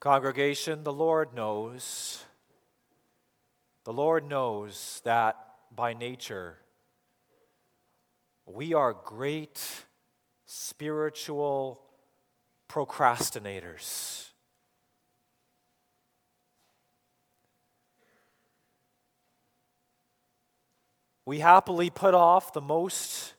Congregation, 0.00 0.84
the 0.84 0.92
Lord 0.92 1.34
knows. 1.34 2.24
The 3.84 3.92
Lord 3.92 4.28
knows 4.28 5.00
that 5.04 5.36
by 5.74 5.94
nature 5.94 6.58
we 8.44 8.74
are 8.74 8.92
great 8.92 9.84
spiritual 10.44 11.80
procrastinators. 12.68 14.28
We 21.24 21.40
happily 21.40 21.90
put 21.90 22.14
off 22.14 22.52
the 22.52 22.60
most 22.60 23.34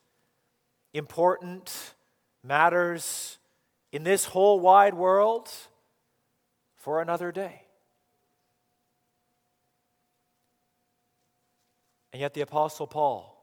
important 0.93 1.93
matters 2.43 3.37
in 3.92 4.04
this 4.04 4.25
whole 4.25 4.60
wide 4.60 4.93
world 4.93 5.50
for 6.87 7.01
another 7.01 7.33
day. 7.33 7.64
And 12.13 12.21
yet, 12.21 12.33
the 12.33 12.39
Apostle 12.39 12.87
Paul, 12.87 13.37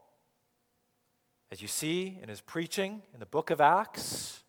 as 1.51 1.61
you 1.61 1.67
see 1.67 2.17
in 2.23 2.27
his 2.27 2.41
preaching 2.41 3.03
in 3.13 3.19
the 3.19 3.27
book 3.27 3.51
of 3.51 3.61
Acts, 3.61 4.41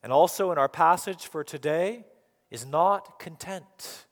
and 0.00 0.12
also 0.12 0.52
in 0.52 0.58
our 0.58 0.68
passage 0.68 1.26
for 1.26 1.42
today, 1.42 2.06
is 2.52 2.64
not 2.64 3.18
content 3.18 4.06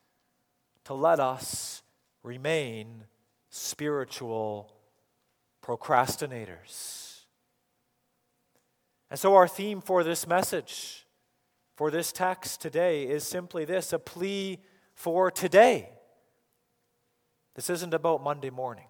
to 0.87 0.93
let 0.93 1.21
us 1.21 1.85
remain 2.25 3.05
spiritual 3.51 4.75
procrastinators. 5.65 7.21
And 9.13 9.21
so, 9.21 9.37
our 9.37 9.47
theme 9.47 9.81
for 9.81 10.03
this 10.03 10.27
message, 10.27 11.04
for 11.75 11.91
this 11.91 12.13
text 12.13 12.61
today, 12.61 13.05
is 13.05 13.25
simply 13.25 13.65
this 13.65 13.93
a 13.93 13.99
plea 13.99 14.61
for 14.95 15.31
today. 15.31 15.89
This 17.55 17.71
isn't 17.71 17.95
about 17.95 18.23
Monday 18.23 18.51
morning. 18.51 18.87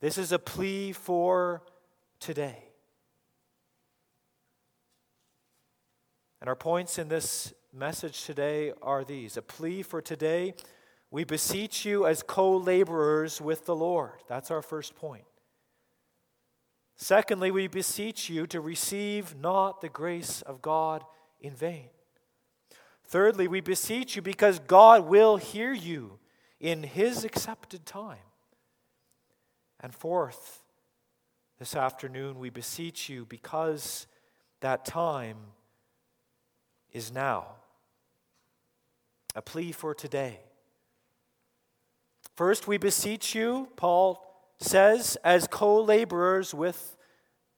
This 0.00 0.18
is 0.18 0.32
a 0.32 0.38
plea 0.38 0.92
for 0.92 1.62
today. 2.20 2.64
And 6.40 6.48
our 6.48 6.56
points 6.56 6.98
in 6.98 7.08
this 7.08 7.54
message 7.72 8.24
today 8.24 8.72
are 8.82 9.02
these 9.02 9.38
a 9.38 9.42
plea 9.42 9.82
for 9.82 10.02
today. 10.02 10.54
We 11.10 11.24
beseech 11.24 11.86
you 11.86 12.06
as 12.06 12.22
co 12.22 12.56
laborers 12.56 13.40
with 13.40 13.64
the 13.64 13.74
Lord. 13.74 14.22
That's 14.28 14.50
our 14.50 14.60
first 14.60 14.94
point. 14.94 15.24
Secondly, 16.96 17.50
we 17.50 17.66
beseech 17.66 18.30
you 18.30 18.46
to 18.46 18.60
receive 18.60 19.36
not 19.36 19.80
the 19.80 19.88
grace 19.88 20.42
of 20.42 20.62
God 20.62 21.04
in 21.40 21.54
vain. 21.54 21.88
Thirdly, 23.06 23.48
we 23.48 23.60
beseech 23.60 24.16
you 24.16 24.22
because 24.22 24.58
God 24.60 25.06
will 25.06 25.36
hear 25.36 25.72
you 25.72 26.18
in 26.60 26.82
His 26.82 27.24
accepted 27.24 27.84
time. 27.84 28.18
And 29.80 29.94
fourth, 29.94 30.62
this 31.58 31.76
afternoon, 31.76 32.38
we 32.38 32.50
beseech 32.50 33.08
you 33.08 33.26
because 33.26 34.06
that 34.60 34.84
time 34.84 35.36
is 36.92 37.12
now. 37.12 37.46
A 39.36 39.42
plea 39.42 39.72
for 39.72 39.94
today. 39.94 40.38
First, 42.36 42.66
we 42.66 42.78
beseech 42.78 43.34
you, 43.34 43.68
Paul 43.76 44.33
says, 44.64 45.16
as 45.22 45.46
co 45.46 45.82
laborers 45.82 46.54
with 46.54 46.96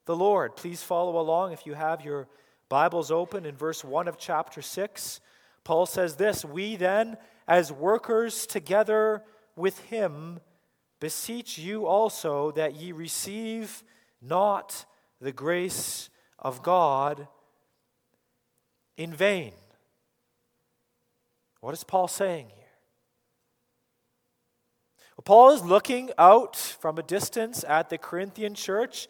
the 0.05 0.15
Lord. 0.15 0.55
Please 0.55 0.83
follow 0.83 1.19
along 1.19 1.51
if 1.51 1.65
you 1.65 1.73
have 1.73 2.03
your 2.03 2.27
Bibles 2.69 3.11
open 3.11 3.45
in 3.45 3.55
verse 3.55 3.83
1 3.83 4.07
of 4.07 4.17
chapter 4.17 4.61
6. 4.61 5.21
Paul 5.63 5.85
says 5.85 6.15
this 6.15 6.43
We 6.43 6.75
then, 6.75 7.17
as 7.47 7.71
workers 7.71 8.45
together 8.45 9.23
with 9.55 9.79
him, 9.85 10.39
beseech 10.99 11.57
you 11.57 11.85
also 11.85 12.51
that 12.51 12.75
ye 12.75 12.91
receive 12.91 13.83
not 14.21 14.85
the 15.19 15.31
grace 15.31 16.09
of 16.39 16.63
God 16.63 17.27
in 18.95 19.13
vain. 19.13 19.53
What 21.59 21.73
is 21.73 21.83
Paul 21.83 22.07
saying 22.07 22.47
here? 22.55 22.66
Paul 25.25 25.51
is 25.51 25.63
looking 25.63 26.11
out 26.17 26.55
from 26.55 26.97
a 26.97 27.03
distance 27.03 27.63
at 27.67 27.89
the 27.89 27.97
Corinthian 27.97 28.53
church, 28.53 29.07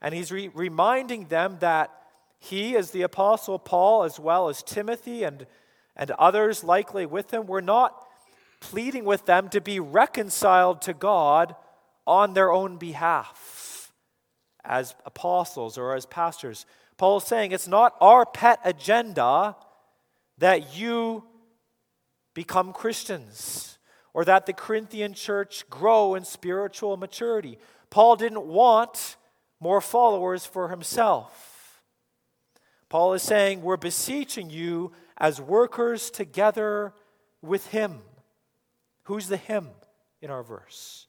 and 0.00 0.14
he's 0.14 0.32
re- 0.32 0.50
reminding 0.54 1.26
them 1.26 1.58
that 1.60 1.90
he, 2.38 2.76
as 2.76 2.90
the 2.90 3.02
Apostle 3.02 3.58
Paul, 3.58 4.04
as 4.04 4.18
well 4.18 4.48
as 4.48 4.62
Timothy 4.62 5.22
and, 5.22 5.46
and 5.94 6.10
others 6.12 6.64
likely 6.64 7.04
with 7.04 7.32
him, 7.32 7.46
were 7.46 7.60
not 7.60 8.06
pleading 8.60 9.04
with 9.04 9.26
them 9.26 9.48
to 9.50 9.60
be 9.60 9.78
reconciled 9.78 10.80
to 10.82 10.94
God 10.94 11.54
on 12.06 12.32
their 12.32 12.50
own 12.50 12.78
behalf 12.78 13.92
as 14.64 14.94
apostles 15.04 15.76
or 15.76 15.94
as 15.94 16.06
pastors. 16.06 16.64
Paul 16.96 17.18
is 17.18 17.24
saying 17.24 17.52
it's 17.52 17.68
not 17.68 17.94
our 18.00 18.24
pet 18.24 18.60
agenda 18.64 19.56
that 20.38 20.76
you 20.76 21.24
become 22.34 22.72
Christians 22.72 23.69
or 24.12 24.24
that 24.24 24.46
the 24.46 24.52
Corinthian 24.52 25.14
church 25.14 25.68
grow 25.70 26.14
in 26.14 26.24
spiritual 26.24 26.96
maturity. 26.96 27.58
Paul 27.90 28.16
didn't 28.16 28.46
want 28.46 29.16
more 29.60 29.80
followers 29.80 30.46
for 30.46 30.68
himself. 30.68 31.82
Paul 32.88 33.12
is 33.14 33.22
saying, 33.22 33.62
We're 33.62 33.76
beseeching 33.76 34.50
you 34.50 34.92
as 35.16 35.40
workers 35.40 36.10
together 36.10 36.92
with 37.42 37.68
him. 37.68 38.00
Who's 39.04 39.28
the 39.28 39.36
him 39.36 39.68
in 40.20 40.30
our 40.30 40.42
verse? 40.42 41.06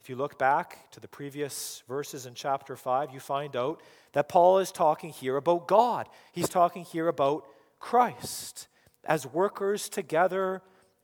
If 0.00 0.10
you 0.10 0.16
look 0.16 0.38
back 0.38 0.90
to 0.90 1.00
the 1.00 1.08
previous 1.08 1.82
verses 1.88 2.26
in 2.26 2.34
chapter 2.34 2.76
5, 2.76 3.12
you 3.12 3.20
find 3.20 3.56
out 3.56 3.80
that 4.12 4.28
Paul 4.28 4.58
is 4.58 4.70
talking 4.70 5.10
here 5.10 5.36
about 5.36 5.66
God. 5.66 6.08
He's 6.32 6.48
talking 6.48 6.84
here 6.84 7.08
about 7.08 7.46
Christ 7.78 8.68
as 9.04 9.26
workers 9.26 9.88
together 9.88 10.62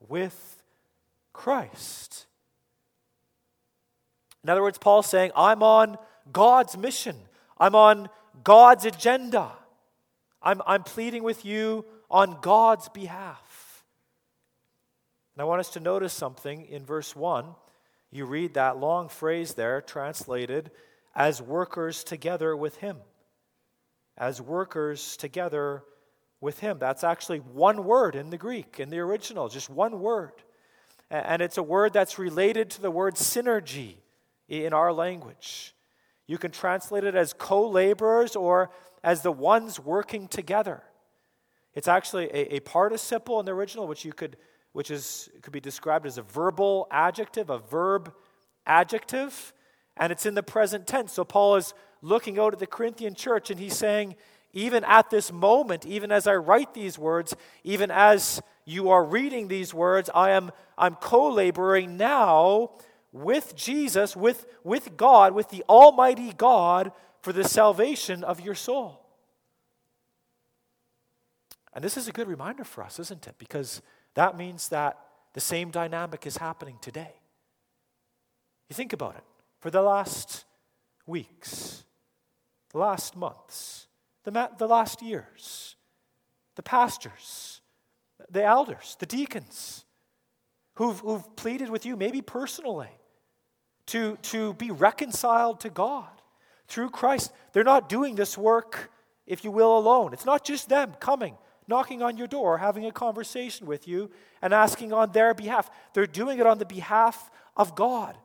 with 0.08 0.62
Christ. 1.32 2.26
In 4.42 4.50
other 4.50 4.62
words, 4.62 4.78
Paul's 4.78 5.06
saying, 5.06 5.32
I'm 5.36 5.62
on 5.62 5.98
God's 6.32 6.76
mission, 6.76 7.16
I'm 7.58 7.74
on 7.74 8.08
God's 8.44 8.84
agenda. 8.84 9.52
I'm, 10.42 10.62
I'm 10.66 10.84
pleading 10.84 11.22
with 11.22 11.44
you 11.44 11.84
on 12.10 12.38
God's 12.40 12.88
behalf. 12.88 13.84
And 15.34 15.42
I 15.42 15.44
want 15.44 15.60
us 15.60 15.68
to 15.70 15.80
notice 15.80 16.14
something 16.14 16.64
in 16.64 16.86
verse 16.86 17.14
1 17.14 17.44
you 18.10 18.24
read 18.24 18.54
that 18.54 18.78
long 18.78 19.08
phrase 19.08 19.54
there 19.54 19.80
translated 19.80 20.72
as 21.14 21.40
workers 21.40 22.02
together 22.02 22.56
with 22.56 22.76
Him. 22.76 22.96
As 24.18 24.40
workers 24.40 25.16
together 25.16 25.84
with 26.40 26.60
Him. 26.60 26.78
That's 26.78 27.04
actually 27.04 27.38
one 27.38 27.84
word 27.84 28.14
in 28.14 28.30
the 28.30 28.38
Greek, 28.38 28.80
in 28.80 28.90
the 28.90 28.98
original, 28.98 29.48
just 29.48 29.70
one 29.70 30.00
word. 30.00 30.32
And 31.10 31.42
it's 31.42 31.58
a 31.58 31.62
word 31.62 31.92
that's 31.92 32.18
related 32.18 32.70
to 32.70 32.82
the 32.82 32.90
word 32.90 33.16
synergy 33.16 33.96
in 34.48 34.72
our 34.72 34.92
language. 34.92 35.74
You 36.26 36.38
can 36.38 36.52
translate 36.52 37.04
it 37.04 37.14
as 37.14 37.32
co 37.32 37.68
laborers 37.68 38.36
or 38.36 38.70
as 39.02 39.22
the 39.22 39.32
ones 39.32 39.80
working 39.80 40.28
together. 40.28 40.82
It's 41.74 41.88
actually 41.88 42.26
a, 42.26 42.56
a 42.56 42.60
participle 42.60 43.40
in 43.40 43.46
the 43.46 43.52
original, 43.52 43.86
which 43.86 44.04
you 44.04 44.12
could 44.12 44.36
which 44.72 44.90
is, 44.90 45.28
could 45.42 45.52
be 45.52 45.60
described 45.60 46.06
as 46.06 46.18
a 46.18 46.22
verbal 46.22 46.86
adjective, 46.90 47.50
a 47.50 47.58
verb 47.58 48.12
adjective, 48.66 49.52
and 49.96 50.12
it's 50.12 50.26
in 50.26 50.34
the 50.34 50.42
present 50.42 50.86
tense. 50.86 51.12
So 51.12 51.24
Paul 51.24 51.56
is 51.56 51.74
looking 52.02 52.38
out 52.38 52.52
at 52.52 52.58
the 52.58 52.66
Corinthian 52.66 53.14
church 53.14 53.50
and 53.50 53.58
he's 53.58 53.76
saying, 53.76 54.14
even 54.52 54.84
at 54.84 55.10
this 55.10 55.32
moment, 55.32 55.86
even 55.86 56.10
as 56.10 56.26
I 56.26 56.34
write 56.34 56.74
these 56.74 56.98
words, 56.98 57.34
even 57.64 57.90
as 57.90 58.42
you 58.64 58.90
are 58.90 59.04
reading 59.04 59.48
these 59.48 59.72
words, 59.72 60.10
I 60.14 60.30
am 60.30 60.50
I'm 60.80 60.94
co-laboring 60.94 61.96
now 61.98 62.70
with 63.12 63.54
Jesus, 63.54 64.16
with, 64.16 64.46
with 64.64 64.96
God, 64.96 65.34
with 65.34 65.50
the 65.50 65.62
Almighty 65.68 66.32
God 66.32 66.92
for 67.22 67.32
the 67.32 67.44
salvation 67.44 68.24
of 68.24 68.40
your 68.40 68.54
soul. 68.54 69.04
And 71.74 71.84
this 71.84 71.96
is 71.96 72.08
a 72.08 72.12
good 72.12 72.28
reminder 72.28 72.64
for 72.64 72.82
us, 72.82 72.98
isn't 72.98 73.26
it? 73.26 73.34
Because 73.38 73.82
that 74.14 74.36
means 74.36 74.70
that 74.70 74.98
the 75.34 75.40
same 75.40 75.70
dynamic 75.70 76.26
is 76.26 76.38
happening 76.38 76.78
today. 76.80 77.12
You 78.68 78.74
think 78.74 78.92
about 78.92 79.16
it. 79.16 79.24
For 79.60 79.70
the 79.70 79.82
last 79.82 80.44
weeks, 81.06 81.84
the 82.70 82.78
last 82.78 83.16
months, 83.16 83.86
the, 84.34 84.50
the 84.58 84.66
last 84.66 85.02
years, 85.02 85.76
the 86.56 86.62
pastors, 86.62 87.60
the 88.30 88.44
elders, 88.44 88.96
the 89.00 89.06
deacons, 89.06 89.84
who've, 90.74 90.98
who've 91.00 91.36
pleaded 91.36 91.70
with 91.70 91.84
you, 91.86 91.96
maybe 91.96 92.22
personally, 92.22 92.90
to, 93.86 94.16
to 94.22 94.54
be 94.54 94.70
reconciled 94.70 95.60
to 95.60 95.70
God 95.70 96.08
through 96.68 96.90
Christ. 96.90 97.32
They're 97.52 97.64
not 97.64 97.88
doing 97.88 98.14
this 98.14 98.38
work 98.38 98.90
if 99.30 99.44
you 99.44 99.52
will, 99.52 99.78
alone. 99.78 100.12
It's 100.12 100.26
not 100.26 100.44
just 100.44 100.68
them 100.68 100.92
coming, 100.98 101.38
knocking 101.68 102.02
on 102.02 102.16
your 102.16 102.26
door, 102.26 102.58
having 102.58 102.84
a 102.84 102.90
conversation 102.90 103.64
with 103.64 103.86
you, 103.86 104.10
and 104.42 104.52
asking 104.52 104.92
on 104.92 105.12
their 105.12 105.34
behalf. 105.34 105.70
They're 105.94 106.08
doing 106.08 106.40
it 106.40 106.46
on 106.48 106.58
the 106.58 106.64
behalf 106.64 107.30
of 107.56 107.76
God. 107.76 108.18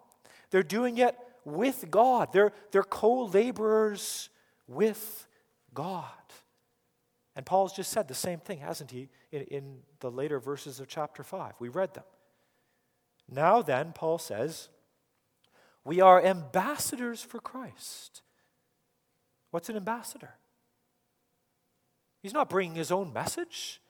They're 0.50 0.64
doing 0.64 0.98
it 0.98 1.16
with 1.46 1.92
God. 1.92 2.34
They're, 2.34 2.52
they're 2.72 2.82
co 2.82 3.26
laborers 3.26 4.30
with 4.68 5.28
God. 5.76 6.10
And 7.36 7.46
Paul's 7.46 7.74
just 7.74 7.92
said 7.92 8.08
the 8.08 8.16
same 8.16 8.40
thing, 8.40 8.60
hasn't 8.60 8.92
he, 8.92 9.10
in, 9.32 9.42
in 9.44 9.78
the 10.00 10.10
later 10.10 10.40
verses 10.40 10.80
of 10.80 10.88
chapter 10.88 11.22
5? 11.22 11.54
We 11.60 11.70
read 11.70 11.94
them. 11.94 12.06
Now 13.30 13.62
then, 13.62 13.92
Paul 13.94 14.18
says, 14.18 14.70
we 15.84 16.02
are 16.02 16.24
ambassadors 16.24 17.22
for 17.22 17.40
Christ. 17.40 18.22
What's 19.52 19.70
an 19.70 19.76
ambassador? 19.76 20.36
He's 22.22 22.34
not 22.34 22.50
bringing 22.50 22.76
his 22.76 22.92
own 22.92 23.14
message. 23.14 23.82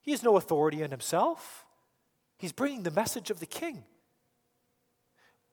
He 0.00 0.10
has 0.10 0.22
no 0.22 0.36
authority 0.36 0.82
in 0.82 0.90
himself. 0.90 1.64
He's 2.38 2.52
bringing 2.52 2.82
the 2.82 2.90
message 2.90 3.30
of 3.30 3.40
the 3.40 3.46
king. 3.46 3.84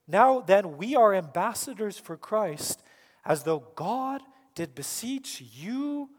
Now 0.08 0.40
then, 0.40 0.78
we 0.78 0.96
are 0.96 1.14
ambassadors 1.14 1.98
for 1.98 2.16
Christ 2.16 2.82
as 3.26 3.44
though 3.44 3.68
God 3.76 4.22
did 4.56 4.74
beseech 4.74 5.44
you 5.54 6.10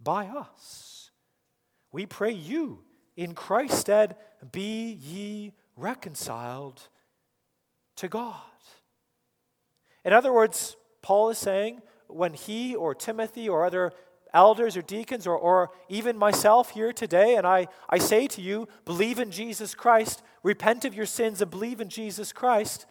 by 0.00 0.26
us. 0.26 1.10
We 1.90 2.06
pray 2.06 2.32
you, 2.32 2.80
in 3.16 3.34
Christ's 3.34 3.80
stead, 3.80 4.16
be 4.50 4.92
ye 4.92 5.52
reconciled 5.76 6.88
to 7.96 8.08
God. 8.08 8.36
In 10.04 10.12
other 10.12 10.32
words, 10.32 10.76
Paul 11.02 11.30
is 11.30 11.38
saying 11.38 11.82
when 12.08 12.34
he 12.34 12.74
or 12.74 12.94
Timothy 12.94 13.48
or 13.48 13.64
other 13.64 13.92
elders 14.34 14.76
or 14.76 14.82
deacons 14.82 15.26
or, 15.26 15.36
or 15.36 15.70
even 15.88 16.16
myself 16.16 16.70
here 16.70 16.92
today, 16.92 17.36
and 17.36 17.46
I, 17.46 17.68
I 17.88 17.98
say 17.98 18.26
to 18.28 18.40
you, 18.40 18.68
believe 18.84 19.18
in 19.18 19.30
Jesus 19.30 19.74
Christ, 19.74 20.22
repent 20.42 20.84
of 20.84 20.94
your 20.94 21.06
sins 21.06 21.42
and 21.42 21.50
believe 21.50 21.80
in 21.80 21.88
Jesus 21.88 22.32
Christ, 22.32 22.86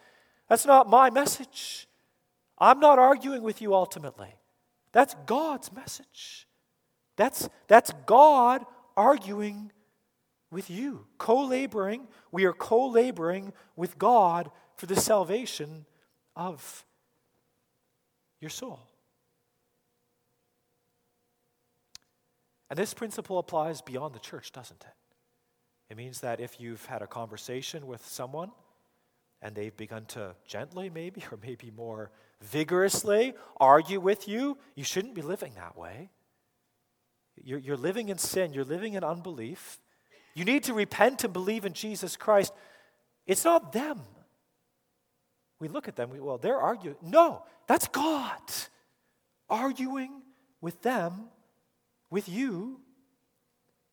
that's 0.48 0.66
not 0.66 0.88
my 0.88 1.10
message. 1.10 1.88
I'm 2.58 2.78
not 2.78 2.98
arguing 2.98 3.42
with 3.42 3.60
you 3.60 3.74
ultimately. 3.74 4.34
That's 4.92 5.14
God's 5.26 5.72
message. 5.72 6.46
That's, 7.16 7.48
that's 7.68 7.92
God 8.06 8.64
arguing 8.96 9.72
with 10.50 10.70
you, 10.70 11.06
co 11.18 11.44
laboring. 11.44 12.06
We 12.30 12.44
are 12.44 12.52
co 12.52 12.88
laboring 12.88 13.52
with 13.76 13.98
God 13.98 14.50
for 14.76 14.86
the 14.86 14.96
salvation 14.96 15.86
of 16.36 16.84
your 18.40 18.50
soul. 18.50 18.80
And 22.70 22.78
this 22.78 22.94
principle 22.94 23.38
applies 23.38 23.82
beyond 23.82 24.14
the 24.14 24.18
church, 24.18 24.50
doesn't 24.52 24.82
it? 24.82 24.94
It 25.90 25.96
means 25.98 26.20
that 26.20 26.40
if 26.40 26.58
you've 26.58 26.84
had 26.86 27.02
a 27.02 27.06
conversation 27.06 27.86
with 27.86 28.02
someone 28.06 28.50
and 29.42 29.54
they've 29.54 29.76
begun 29.76 30.06
to 30.06 30.34
gently, 30.46 30.88
maybe, 30.88 31.22
or 31.30 31.38
maybe 31.42 31.70
more 31.70 32.10
vigorously 32.42 33.34
argue 33.58 34.00
with 34.00 34.28
you, 34.28 34.58
you 34.74 34.84
shouldn't 34.84 35.14
be 35.14 35.22
living 35.22 35.54
that 35.54 35.76
way. 35.76 36.10
You're, 37.42 37.58
you're 37.58 37.76
living 37.76 38.08
in 38.08 38.18
sin, 38.18 38.52
you're 38.52 38.64
living 38.64 38.94
in 38.94 39.04
unbelief. 39.04 39.78
You 40.34 40.44
need 40.44 40.64
to 40.64 40.74
repent 40.74 41.24
and 41.24 41.32
believe 41.32 41.64
in 41.64 41.72
Jesus 41.72 42.16
Christ. 42.16 42.52
It's 43.26 43.44
not 43.44 43.72
them. 43.72 44.00
We 45.58 45.68
look 45.68 45.88
at 45.88 45.96
them, 45.96 46.10
we, 46.10 46.20
well, 46.20 46.38
they're 46.38 46.60
arguing. 46.60 46.96
No, 47.02 47.44
that's 47.66 47.86
God 47.88 48.40
arguing 49.48 50.22
with 50.60 50.82
them 50.82 51.28
with 52.10 52.28
you 52.28 52.80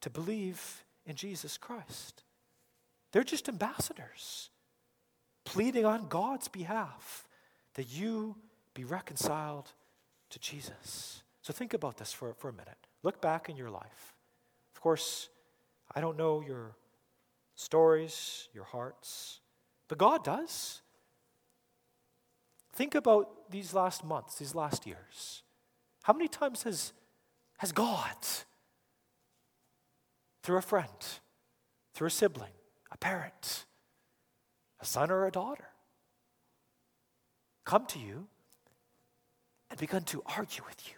to 0.01 0.09
believe 0.09 0.83
in 1.05 1.15
Jesus 1.15 1.57
Christ. 1.57 2.23
They're 3.11 3.23
just 3.23 3.49
ambassadors 3.49 4.49
pleading 5.45 5.85
on 5.85 6.07
God's 6.07 6.47
behalf 6.47 7.27
that 7.79 7.93
you 7.93 8.35
be 8.73 8.83
reconciled 8.83 9.71
to 10.29 10.37
Jesus. 10.37 11.23
So 11.41 11.53
think 11.53 11.73
about 11.73 11.95
this 11.95 12.11
for, 12.11 12.33
for 12.33 12.49
a 12.49 12.51
minute. 12.51 12.75
Look 13.03 13.21
back 13.21 13.47
in 13.47 13.55
your 13.55 13.69
life. 13.69 14.17
Of 14.75 14.81
course, 14.81 15.29
I 15.95 16.01
don't 16.01 16.17
know 16.17 16.41
your 16.45 16.75
stories, 17.55 18.49
your 18.53 18.65
hearts, 18.65 19.39
but 19.87 19.97
God 19.97 20.25
does. 20.25 20.81
Think 22.73 22.95
about 22.95 23.49
these 23.49 23.73
last 23.73 24.03
months, 24.03 24.35
these 24.35 24.53
last 24.53 24.85
years. 24.85 25.43
How 26.03 26.11
many 26.11 26.27
times 26.27 26.63
has 26.63 26.91
has 27.59 27.71
God 27.71 28.17
through 30.43 30.57
a 30.57 30.61
friend, 30.61 31.05
through 31.93 32.07
a 32.07 32.11
sibling, 32.11 32.51
a 32.91 32.97
parent, 32.97 33.63
a 34.81 34.85
son 34.85 35.09
or 35.09 35.25
a 35.25 35.31
daughter 35.31 35.69
come 37.65 37.85
to 37.87 37.99
you 37.99 38.27
and 39.69 39.79
begun 39.79 40.03
to 40.03 40.23
argue 40.37 40.63
with 40.67 40.87
you, 40.87 40.95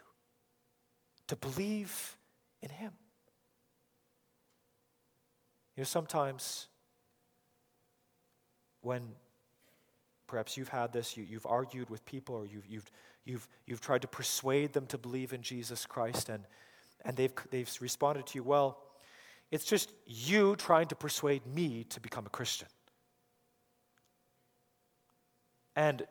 to 1.28 1.36
believe 1.36 2.16
in 2.62 2.70
Him. 2.70 2.92
You 5.76 5.82
know, 5.82 5.84
sometimes 5.84 6.68
when 8.80 9.02
perhaps 10.26 10.56
you've 10.56 10.68
had 10.68 10.92
this, 10.92 11.16
you, 11.16 11.26
have 11.34 11.46
argued 11.46 11.90
with 11.90 12.04
people 12.04 12.34
or 12.34 12.46
you've, 12.46 12.66
you've 12.66 12.90
You've, 13.24 13.48
you've 13.66 13.80
tried 13.80 14.02
to 14.02 14.08
persuade 14.08 14.72
them 14.72 14.86
to 14.86 14.98
believe 14.98 15.32
in 15.32 15.42
Jesus 15.42 15.86
Christ, 15.86 16.28
and, 16.28 16.44
and 17.04 17.16
they've, 17.16 17.32
they've 17.50 17.70
responded 17.80 18.26
to 18.26 18.34
you, 18.38 18.42
well, 18.42 18.78
it's 19.50 19.64
just 19.64 19.92
you 20.06 20.56
trying 20.56 20.88
to 20.88 20.96
persuade 20.96 21.46
me 21.46 21.84
to 21.90 22.00
become 22.00 22.26
a 22.26 22.30
Christian. 22.30 22.68
And 25.76 26.06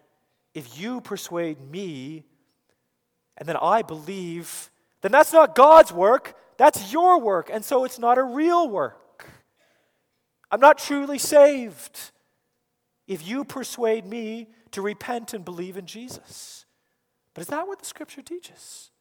if 0.53 0.79
you 0.79 1.01
persuade 1.01 1.59
me 1.61 2.25
and 3.37 3.47
then 3.47 3.57
I 3.57 3.81
believe, 3.81 4.69
then 5.01 5.11
that's 5.11 5.33
not 5.33 5.55
God's 5.55 5.91
work, 5.91 6.35
that's 6.57 6.91
your 6.91 7.19
work. 7.19 7.49
And 7.51 7.65
so 7.65 7.85
it's 7.85 7.97
not 7.97 8.17
a 8.17 8.23
real 8.23 8.69
work. 8.69 9.25
I'm 10.51 10.59
not 10.59 10.77
truly 10.77 11.17
saved 11.17 12.11
if 13.07 13.25
you 13.25 13.43
persuade 13.45 14.05
me 14.05 14.49
to 14.71 14.81
repent 14.81 15.33
and 15.33 15.43
believe 15.43 15.77
in 15.77 15.85
Jesus. 15.85 16.65
But 17.33 17.41
is 17.41 17.47
that 17.47 17.67
what 17.67 17.79
the 17.79 17.85
scripture 17.85 18.21
teaches? 18.21 18.91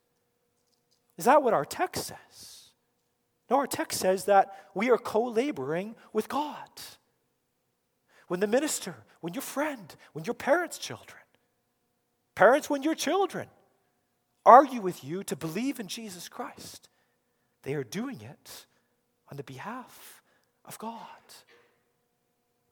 Is 1.18 1.24
that 1.24 1.42
what 1.42 1.52
our 1.52 1.64
text 1.64 2.06
says? 2.06 2.70
No, 3.50 3.56
our 3.56 3.66
text 3.66 4.00
says 4.00 4.24
that 4.26 4.68
we 4.74 4.90
are 4.90 4.98
co 4.98 5.24
laboring 5.24 5.96
with 6.12 6.28
God. 6.28 6.68
When 8.28 8.38
the 8.40 8.46
minister, 8.46 8.94
when 9.20 9.34
your 9.34 9.42
friend, 9.42 9.94
when 10.12 10.24
your 10.24 10.34
parents' 10.34 10.78
children, 10.78 11.19
parents, 12.34 12.70
when 12.70 12.82
your 12.82 12.94
children 12.94 13.48
argue 14.46 14.80
with 14.80 15.04
you 15.04 15.22
to 15.24 15.36
believe 15.36 15.80
in 15.80 15.86
Jesus 15.88 16.28
Christ, 16.28 16.88
they 17.62 17.74
are 17.74 17.84
doing 17.84 18.20
it 18.20 18.66
on 19.30 19.36
the 19.36 19.42
behalf 19.42 20.22
of 20.64 20.78
God. 20.78 20.98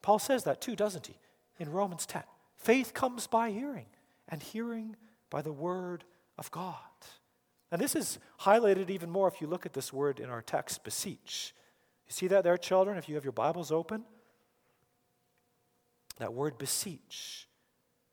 Paul 0.01 0.19
says 0.19 0.43
that 0.45 0.61
too, 0.61 0.75
doesn't 0.75 1.07
he? 1.07 1.15
In 1.59 1.71
Romans 1.71 2.05
10. 2.05 2.23
Faith 2.55 2.93
comes 2.93 3.27
by 3.27 3.51
hearing, 3.51 3.85
and 4.27 4.41
hearing 4.41 4.95
by 5.29 5.41
the 5.41 5.51
word 5.51 6.03
of 6.37 6.51
God. 6.51 6.75
And 7.71 7.79
this 7.79 7.95
is 7.95 8.19
highlighted 8.41 8.89
even 8.89 9.09
more 9.09 9.27
if 9.27 9.41
you 9.41 9.47
look 9.47 9.65
at 9.65 9.73
this 9.73 9.93
word 9.93 10.19
in 10.19 10.29
our 10.29 10.41
text, 10.41 10.83
beseech. 10.83 11.53
You 12.07 12.13
see 12.13 12.27
that 12.27 12.43
there, 12.43 12.57
children, 12.57 12.97
if 12.97 13.07
you 13.07 13.15
have 13.15 13.23
your 13.23 13.31
Bibles 13.31 13.71
open? 13.71 14.03
That 16.17 16.33
word 16.33 16.57
beseech. 16.57 17.47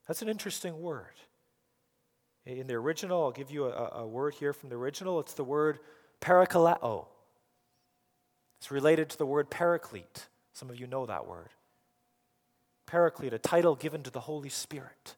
That's 0.07 0.23
an 0.23 0.29
interesting 0.29 0.81
word. 0.81 1.15
In 2.47 2.69
the 2.69 2.75
original, 2.75 3.25
I'll 3.25 3.33
give 3.33 3.51
you 3.51 3.67
a, 3.67 3.91
a 3.97 4.07
word 4.07 4.35
here 4.35 4.53
from 4.53 4.69
the 4.69 4.77
original. 4.77 5.19
It's 5.19 5.35
the 5.35 5.45
word 5.45 5.81
parakaleo. 6.21 7.07
It's 8.61 8.71
related 8.71 9.11
to 9.11 9.19
the 9.19 9.27
word 9.27 9.51
paraclete. 9.51 10.29
Some 10.53 10.71
of 10.71 10.79
you 10.79 10.87
know 10.87 11.07
that 11.07 11.27
word. 11.27 11.49
Paraclete, 12.87 13.33
a 13.33 13.39
title 13.39 13.75
given 13.75 14.05
to 14.05 14.11
the 14.11 14.21
Holy 14.21 14.49
Spirit. 14.49 15.17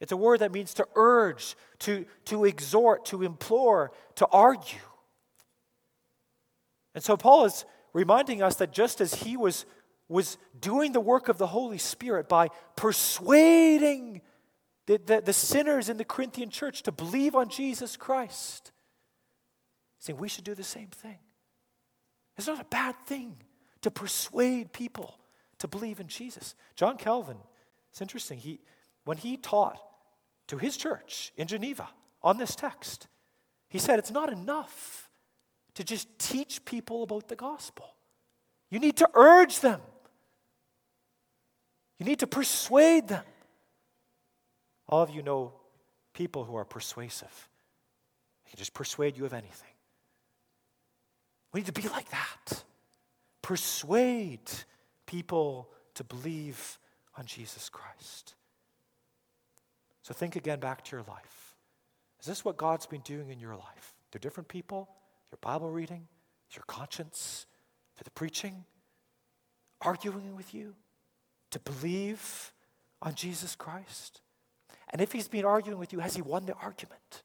It's 0.00 0.10
a 0.10 0.16
word 0.16 0.40
that 0.40 0.52
means 0.52 0.74
to 0.74 0.88
urge, 0.96 1.56
to, 1.78 2.04
to 2.26 2.44
exhort, 2.44 3.06
to 3.06 3.22
implore, 3.22 3.92
to 4.16 4.26
argue. 4.26 4.80
And 6.96 7.02
so 7.02 7.16
Paul 7.16 7.44
is 7.44 7.64
reminding 7.92 8.42
us 8.42 8.56
that 8.56 8.72
just 8.72 9.00
as 9.00 9.14
he 9.14 9.36
was, 9.36 9.66
was 10.08 10.36
doing 10.60 10.92
the 10.92 11.00
work 11.00 11.28
of 11.28 11.38
the 11.38 11.46
Holy 11.46 11.78
Spirit 11.78 12.28
by 12.28 12.48
persuading 12.74 14.20
the, 14.86 14.98
the, 14.98 15.22
the 15.22 15.32
sinners 15.32 15.88
in 15.88 15.96
the 15.96 16.04
Corinthian 16.04 16.50
church 16.50 16.82
to 16.82 16.92
believe 16.92 17.34
on 17.34 17.48
Jesus 17.48 17.96
Christ, 17.96 18.72
saying 19.98 20.18
we 20.18 20.28
should 20.28 20.44
do 20.44 20.54
the 20.54 20.62
same 20.62 20.88
thing. 20.88 21.18
It's 22.36 22.46
not 22.46 22.60
a 22.60 22.64
bad 22.64 22.94
thing 23.06 23.36
to 23.82 23.90
persuade 23.90 24.72
people 24.72 25.18
to 25.58 25.68
believe 25.68 26.00
in 26.00 26.08
Jesus. 26.08 26.54
John 26.76 26.96
Calvin, 26.96 27.36
it's 27.90 28.02
interesting, 28.02 28.38
he, 28.38 28.60
when 29.04 29.16
he 29.16 29.36
taught 29.36 29.78
to 30.48 30.58
his 30.58 30.76
church 30.76 31.32
in 31.36 31.46
Geneva 31.46 31.88
on 32.22 32.36
this 32.36 32.54
text, 32.54 33.06
He 33.74 33.80
said 33.80 33.98
it's 33.98 34.12
not 34.12 34.32
enough 34.32 35.10
to 35.74 35.82
just 35.82 36.06
teach 36.16 36.64
people 36.64 37.02
about 37.02 37.26
the 37.26 37.34
gospel. 37.34 37.86
You 38.70 38.78
need 38.78 38.96
to 38.98 39.10
urge 39.14 39.58
them. 39.58 39.80
You 41.98 42.06
need 42.06 42.20
to 42.20 42.28
persuade 42.28 43.08
them. 43.08 43.24
All 44.94 45.02
of 45.02 45.10
you 45.10 45.22
know 45.22 45.52
people 46.12 46.44
who 46.44 46.54
are 46.54 46.64
persuasive. 46.64 47.48
They 48.44 48.50
can 48.50 48.58
just 48.58 48.74
persuade 48.74 49.16
you 49.16 49.24
of 49.24 49.32
anything. 49.32 49.74
We 51.52 51.58
need 51.58 51.66
to 51.66 51.72
be 51.72 51.88
like 51.88 52.08
that. 52.10 52.62
Persuade 53.42 54.52
people 55.04 55.68
to 55.94 56.04
believe 56.04 56.78
on 57.18 57.26
Jesus 57.26 57.68
Christ. 57.68 58.36
So 60.02 60.14
think 60.14 60.36
again 60.36 60.60
back 60.60 60.84
to 60.84 60.96
your 60.96 61.04
life. 61.08 61.56
Is 62.20 62.26
this 62.26 62.44
what 62.44 62.56
God's 62.56 62.86
been 62.86 63.00
doing 63.00 63.30
in 63.30 63.40
your 63.40 63.56
life? 63.56 63.94
Through 64.12 64.20
different 64.20 64.46
people, 64.46 64.88
your 65.32 65.40
Bible 65.40 65.72
reading, 65.72 66.06
your 66.52 66.62
conscience, 66.68 67.46
through 67.96 68.04
the 68.04 68.12
preaching, 68.12 68.64
arguing 69.80 70.36
with 70.36 70.54
you 70.54 70.76
to 71.50 71.58
believe 71.58 72.52
on 73.02 73.16
Jesus 73.16 73.56
Christ? 73.56 74.20
And 74.94 75.02
if 75.02 75.10
he's 75.10 75.26
been 75.26 75.44
arguing 75.44 75.80
with 75.80 75.92
you, 75.92 75.98
has 75.98 76.14
he 76.14 76.22
won 76.22 76.46
the 76.46 76.54
argument? 76.54 77.24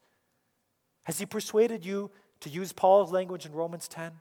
Has 1.03 1.19
he 1.19 1.27
persuaded 1.27 1.85
you, 1.85 2.09
to 2.39 2.49
use 2.49 2.73
Paul's 2.73 3.11
language 3.11 3.45
in 3.45 3.53
Romans 3.53 3.87
10, 3.87 4.11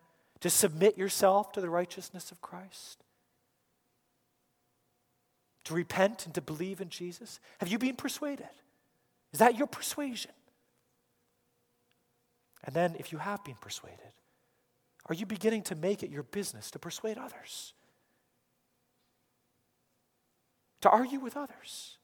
to 0.41 0.51
submit 0.51 0.99
yourself 0.99 1.51
to 1.53 1.63
the 1.63 1.71
righteousness 1.71 2.31
of 2.31 2.43
Christ? 2.43 3.03
To 5.65 5.73
repent 5.73 6.27
and 6.27 6.35
to 6.35 6.43
believe 6.43 6.83
in 6.83 6.91
Jesus? 6.91 7.41
Have 7.59 7.71
you 7.71 7.79
been 7.79 7.97
persuaded? 7.97 8.51
Is 9.33 9.39
that 9.39 9.57
your 9.57 9.67
persuasion? 9.67 10.33
And 12.65 12.77
then, 12.77 12.97
if 12.99 13.13
you 13.13 13.19
have 13.19 13.43
been 13.45 13.57
persuaded, 13.63 14.13
are 15.07 15.15
you 15.15 15.25
beginning 15.25 15.63
to 15.63 15.75
make 15.75 16.03
it 16.03 16.11
your 16.11 16.23
business 16.23 16.71
to 16.73 16.79
persuade 16.79 17.17
others? 17.17 17.73
To 20.83 20.91
argue 20.91 21.19
with 21.19 21.35
others? 21.35 21.98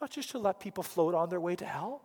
Not 0.00 0.10
just 0.10 0.30
to 0.30 0.38
let 0.38 0.60
people 0.60 0.82
float 0.82 1.14
on 1.14 1.28
their 1.28 1.40
way 1.40 1.56
to 1.56 1.64
hell, 1.64 2.02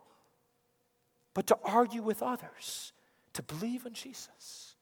but 1.34 1.48
to 1.48 1.58
argue 1.64 2.02
with 2.02 2.22
others, 2.22 2.94
to 3.34 3.44
believe 3.44 3.86
in 3.86 3.94
Jesus. 3.94 4.76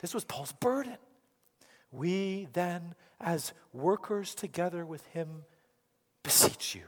This 0.00 0.14
was 0.14 0.24
Paul's 0.24 0.52
burden. 0.52 0.98
We 1.90 2.48
then, 2.52 2.94
as 3.20 3.52
workers 3.72 4.34
together 4.34 4.84
with 4.84 5.06
him, 5.08 5.44
beseech 6.22 6.74
you. 6.74 6.82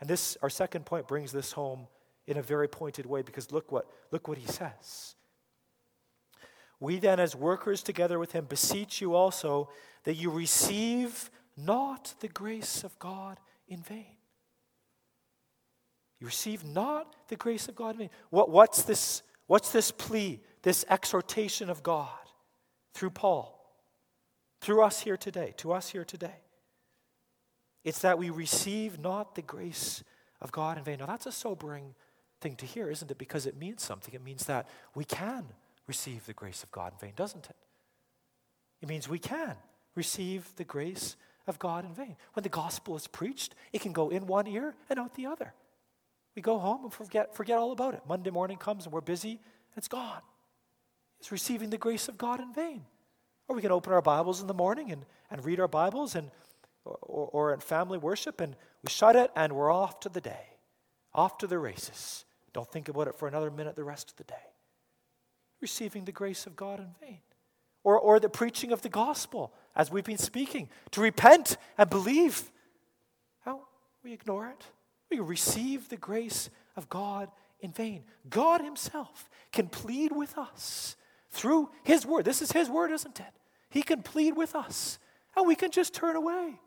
And 0.00 0.08
this, 0.08 0.36
our 0.42 0.50
second 0.50 0.84
point, 0.84 1.08
brings 1.08 1.32
this 1.32 1.52
home 1.52 1.86
in 2.26 2.36
a 2.36 2.42
very 2.42 2.68
pointed 2.68 3.06
way 3.06 3.22
because 3.22 3.50
look 3.50 3.72
what, 3.72 3.86
look 4.10 4.28
what 4.28 4.38
he 4.38 4.46
says. 4.46 5.16
We 6.80 6.98
then, 6.98 7.20
as 7.20 7.36
workers 7.36 7.82
together 7.82 8.18
with 8.18 8.32
him, 8.32 8.46
beseech 8.46 9.00
you 9.00 9.14
also 9.14 9.68
that 10.04 10.14
you 10.14 10.30
receive 10.30 11.30
not 11.56 12.14
the 12.20 12.28
grace 12.28 12.82
of 12.82 12.98
God 12.98 13.38
in 13.72 13.82
vain. 13.82 14.16
You 16.20 16.26
receive 16.26 16.64
not 16.64 17.16
the 17.28 17.36
grace 17.36 17.68
of 17.68 17.74
God 17.74 17.94
in 17.94 17.98
vain. 17.98 18.10
What, 18.30 18.50
what's, 18.50 18.82
this, 18.82 19.22
what's 19.46 19.72
this 19.72 19.90
plea, 19.90 20.40
this 20.62 20.84
exhortation 20.88 21.68
of 21.68 21.82
God 21.82 22.08
through 22.94 23.10
Paul, 23.10 23.58
through 24.60 24.82
us 24.82 25.00
here 25.00 25.16
today, 25.16 25.54
to 25.56 25.72
us 25.72 25.88
here 25.90 26.04
today? 26.04 26.36
It's 27.84 28.00
that 28.00 28.18
we 28.18 28.30
receive 28.30 29.00
not 29.00 29.34
the 29.34 29.42
grace 29.42 30.04
of 30.40 30.52
God 30.52 30.78
in 30.78 30.84
vain. 30.84 30.98
Now, 31.00 31.06
that's 31.06 31.26
a 31.26 31.32
sobering 31.32 31.94
thing 32.40 32.54
to 32.56 32.66
hear, 32.66 32.90
isn't 32.90 33.10
it? 33.10 33.18
Because 33.18 33.46
it 33.46 33.56
means 33.56 33.82
something. 33.82 34.14
It 34.14 34.22
means 34.22 34.44
that 34.46 34.68
we 34.94 35.04
can 35.04 35.46
receive 35.88 36.26
the 36.26 36.32
grace 36.32 36.62
of 36.62 36.70
God 36.70 36.92
in 36.92 36.98
vain, 36.98 37.12
doesn't 37.16 37.46
it? 37.46 37.56
It 38.80 38.88
means 38.88 39.08
we 39.08 39.18
can 39.18 39.56
receive 39.94 40.48
the 40.56 40.64
grace 40.64 41.16
of 41.46 41.58
God 41.58 41.84
in 41.84 41.94
vain. 41.94 42.16
When 42.34 42.42
the 42.42 42.48
gospel 42.48 42.96
is 42.96 43.06
preached, 43.06 43.54
it 43.72 43.80
can 43.80 43.92
go 43.92 44.08
in 44.10 44.26
one 44.26 44.46
ear 44.46 44.74
and 44.88 44.98
out 44.98 45.14
the 45.14 45.26
other. 45.26 45.54
We 46.34 46.42
go 46.42 46.58
home 46.58 46.84
and 46.84 46.92
forget, 46.92 47.34
forget 47.34 47.58
all 47.58 47.72
about 47.72 47.94
it. 47.94 48.02
Monday 48.08 48.30
morning 48.30 48.56
comes 48.56 48.84
and 48.84 48.92
we're 48.92 49.00
busy, 49.00 49.32
and 49.32 49.76
it's 49.76 49.88
gone. 49.88 50.22
It's 51.20 51.30
receiving 51.30 51.70
the 51.70 51.78
grace 51.78 52.08
of 52.08 52.18
God 52.18 52.40
in 52.40 52.52
vain. 52.52 52.84
Or 53.48 53.56
we 53.56 53.62
can 53.62 53.72
open 53.72 53.92
our 53.92 54.02
Bibles 54.02 54.40
in 54.40 54.46
the 54.46 54.54
morning 54.54 54.90
and, 54.90 55.04
and 55.30 55.44
read 55.44 55.60
our 55.60 55.68
Bibles 55.68 56.14
and, 56.14 56.30
or, 56.84 57.28
or 57.32 57.54
in 57.54 57.60
family 57.60 57.98
worship, 57.98 58.40
and 58.40 58.56
we 58.82 58.90
shut 58.90 59.16
it 59.16 59.30
and 59.36 59.52
we're 59.52 59.72
off 59.72 60.00
to 60.00 60.08
the 60.08 60.20
day, 60.20 60.56
off 61.14 61.38
to 61.38 61.46
the 61.46 61.58
races. 61.58 62.24
Don't 62.52 62.70
think 62.70 62.88
about 62.88 63.08
it 63.08 63.14
for 63.14 63.28
another 63.28 63.50
minute 63.50 63.76
the 63.76 63.84
rest 63.84 64.10
of 64.10 64.16
the 64.16 64.24
day. 64.24 64.34
Receiving 65.60 66.04
the 66.04 66.12
grace 66.12 66.46
of 66.46 66.56
God 66.56 66.80
in 66.80 66.88
vain 67.00 67.20
or, 67.84 67.98
or 67.98 68.20
the 68.20 68.28
preaching 68.28 68.72
of 68.72 68.82
the 68.82 68.88
gospel, 68.88 69.52
as 69.74 69.90
we've 69.90 70.04
been 70.04 70.18
speaking, 70.18 70.68
to 70.90 71.00
repent 71.00 71.56
and 71.78 71.88
believe. 71.88 72.50
How? 73.44 73.62
We 74.02 74.12
ignore 74.12 74.48
it. 74.48 74.64
We 75.10 75.20
receive 75.20 75.88
the 75.88 75.96
grace 75.96 76.50
of 76.76 76.88
God 76.88 77.30
in 77.60 77.72
vain. 77.72 78.04
God 78.28 78.60
Himself 78.60 79.28
can 79.52 79.68
plead 79.68 80.12
with 80.12 80.36
us 80.36 80.96
through 81.30 81.70
His 81.84 82.04
word. 82.04 82.24
This 82.24 82.42
is 82.42 82.52
His 82.52 82.68
word, 82.68 82.90
isn't 82.90 83.20
it? 83.20 83.32
He 83.70 83.82
can 83.82 84.02
plead 84.02 84.36
with 84.36 84.54
us, 84.54 84.98
and 85.36 85.46
we 85.46 85.54
can 85.54 85.70
just 85.70 85.94
turn 85.94 86.16
away. 86.16 86.60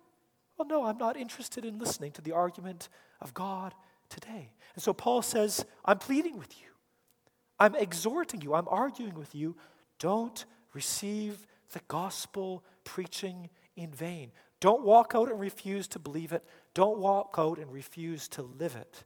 Well, 0.57 0.67
no, 0.67 0.85
I'm 0.85 0.97
not 0.97 1.17
interested 1.17 1.65
in 1.65 1.77
listening 1.77 2.11
to 2.13 2.21
the 2.21 2.31
argument 2.31 2.89
of 3.21 3.33
God 3.33 3.73
today. 4.09 4.51
And 4.73 4.83
so 4.83 4.93
Paul 4.93 5.21
says, 5.21 5.65
I'm 5.83 5.99
pleading 5.99 6.37
with 6.37 6.59
you. 6.61 6.67
I'm 7.59 7.75
exhorting 7.75 8.41
you. 8.41 8.53
I'm 8.53 8.67
arguing 8.67 9.15
with 9.15 9.35
you. 9.35 9.55
Don't 9.99 10.45
receive 10.73 11.45
the 11.71 11.81
gospel 11.87 12.63
preaching 12.83 13.49
in 13.75 13.91
vain. 13.91 14.31
Don't 14.59 14.83
walk 14.83 15.13
out 15.15 15.29
and 15.29 15.39
refuse 15.39 15.87
to 15.89 15.99
believe 15.99 16.31
it. 16.31 16.43
Don't 16.73 16.99
walk 16.99 17.35
out 17.37 17.59
and 17.59 17.71
refuse 17.71 18.27
to 18.29 18.41
live 18.41 18.75
it 18.75 19.03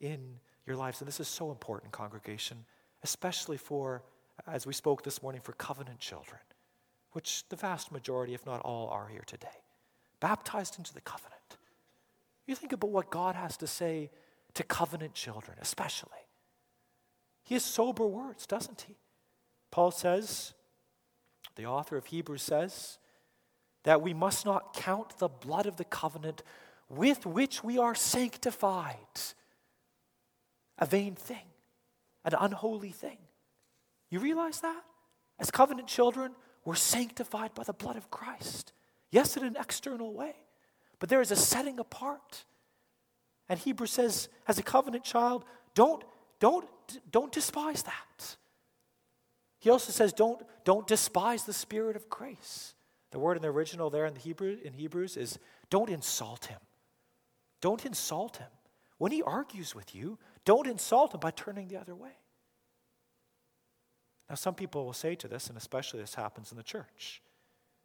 in 0.00 0.40
your 0.66 0.76
lives. 0.76 1.00
And 1.00 1.08
this 1.08 1.20
is 1.20 1.28
so 1.28 1.50
important, 1.50 1.92
congregation, 1.92 2.64
especially 3.02 3.56
for, 3.56 4.02
as 4.46 4.66
we 4.66 4.72
spoke 4.72 5.02
this 5.02 5.22
morning, 5.22 5.40
for 5.40 5.52
covenant 5.52 5.98
children, 5.98 6.40
which 7.12 7.48
the 7.48 7.56
vast 7.56 7.92
majority, 7.92 8.34
if 8.34 8.44
not 8.46 8.60
all, 8.62 8.88
are 8.88 9.08
here 9.08 9.24
today. 9.26 9.62
Baptized 10.20 10.78
into 10.78 10.94
the 10.94 11.00
covenant. 11.00 11.58
You 12.46 12.54
think 12.54 12.72
about 12.72 12.90
what 12.90 13.10
God 13.10 13.34
has 13.34 13.56
to 13.58 13.66
say 13.66 14.10
to 14.54 14.62
covenant 14.62 15.14
children, 15.14 15.58
especially. 15.60 16.10
He 17.44 17.54
has 17.54 17.64
sober 17.64 18.06
words, 18.06 18.46
doesn't 18.46 18.86
he? 18.88 18.96
Paul 19.70 19.90
says, 19.90 20.54
the 21.56 21.66
author 21.66 21.96
of 21.96 22.06
Hebrews 22.06 22.42
says 22.42 22.98
that 23.84 24.02
we 24.02 24.14
must 24.14 24.46
not 24.46 24.74
count 24.74 25.18
the 25.18 25.28
blood 25.28 25.66
of 25.66 25.76
the 25.76 25.84
covenant 25.84 26.42
with 26.88 27.26
which 27.26 27.64
we 27.64 27.78
are 27.78 27.94
sanctified 27.94 28.96
a 30.78 30.86
vain 30.86 31.14
thing, 31.14 31.46
an 32.24 32.34
unholy 32.38 32.90
thing. 32.90 33.18
You 34.10 34.20
realize 34.20 34.60
that? 34.60 34.82
As 35.38 35.50
covenant 35.50 35.88
children, 35.88 36.32
we're 36.64 36.74
sanctified 36.74 37.54
by 37.54 37.62
the 37.62 37.72
blood 37.72 37.96
of 37.96 38.10
Christ. 38.10 38.72
Yes, 39.10 39.36
in 39.36 39.44
an 39.44 39.56
external 39.58 40.12
way, 40.12 40.34
but 40.98 41.08
there 41.08 41.20
is 41.20 41.30
a 41.30 41.36
setting 41.36 41.78
apart. 41.78 42.44
And 43.48 43.58
Hebrews 43.58 43.92
says, 43.92 44.28
as 44.46 44.58
a 44.58 44.62
covenant 44.62 45.04
child, 45.04 45.44
don't, 45.74 46.04
don't, 46.40 46.68
don't 47.10 47.32
despise 47.32 47.82
that. 47.84 48.36
He 49.58 49.70
also 49.70 49.92
says, 49.92 50.12
don't, 50.12 50.40
don't 50.64 50.86
despise 50.86 51.44
the 51.44 51.52
spirit 51.52 51.96
of 51.96 52.08
grace. 52.08 52.74
The 53.10 53.18
word 53.18 53.36
in 53.36 53.42
the 53.42 53.48
original 53.48 53.90
there 53.90 54.06
in, 54.06 54.14
the 54.14 54.20
Hebrew, 54.20 54.58
in 54.62 54.72
Hebrews 54.74 55.16
is 55.16 55.38
don't 55.70 55.88
insult 55.88 56.46
him. 56.46 56.58
Don't 57.60 57.86
insult 57.86 58.36
him. 58.36 58.48
When 58.98 59.12
he 59.12 59.22
argues 59.22 59.74
with 59.74 59.94
you, 59.94 60.18
don't 60.44 60.66
insult 60.66 61.14
him 61.14 61.20
by 61.20 61.30
turning 61.30 61.68
the 61.68 61.80
other 61.80 61.94
way. 61.94 62.16
Now, 64.28 64.34
some 64.34 64.54
people 64.54 64.84
will 64.84 64.92
say 64.92 65.14
to 65.14 65.28
this, 65.28 65.48
and 65.48 65.56
especially 65.56 66.00
this 66.00 66.14
happens 66.14 66.50
in 66.50 66.56
the 66.56 66.62
church, 66.62 67.22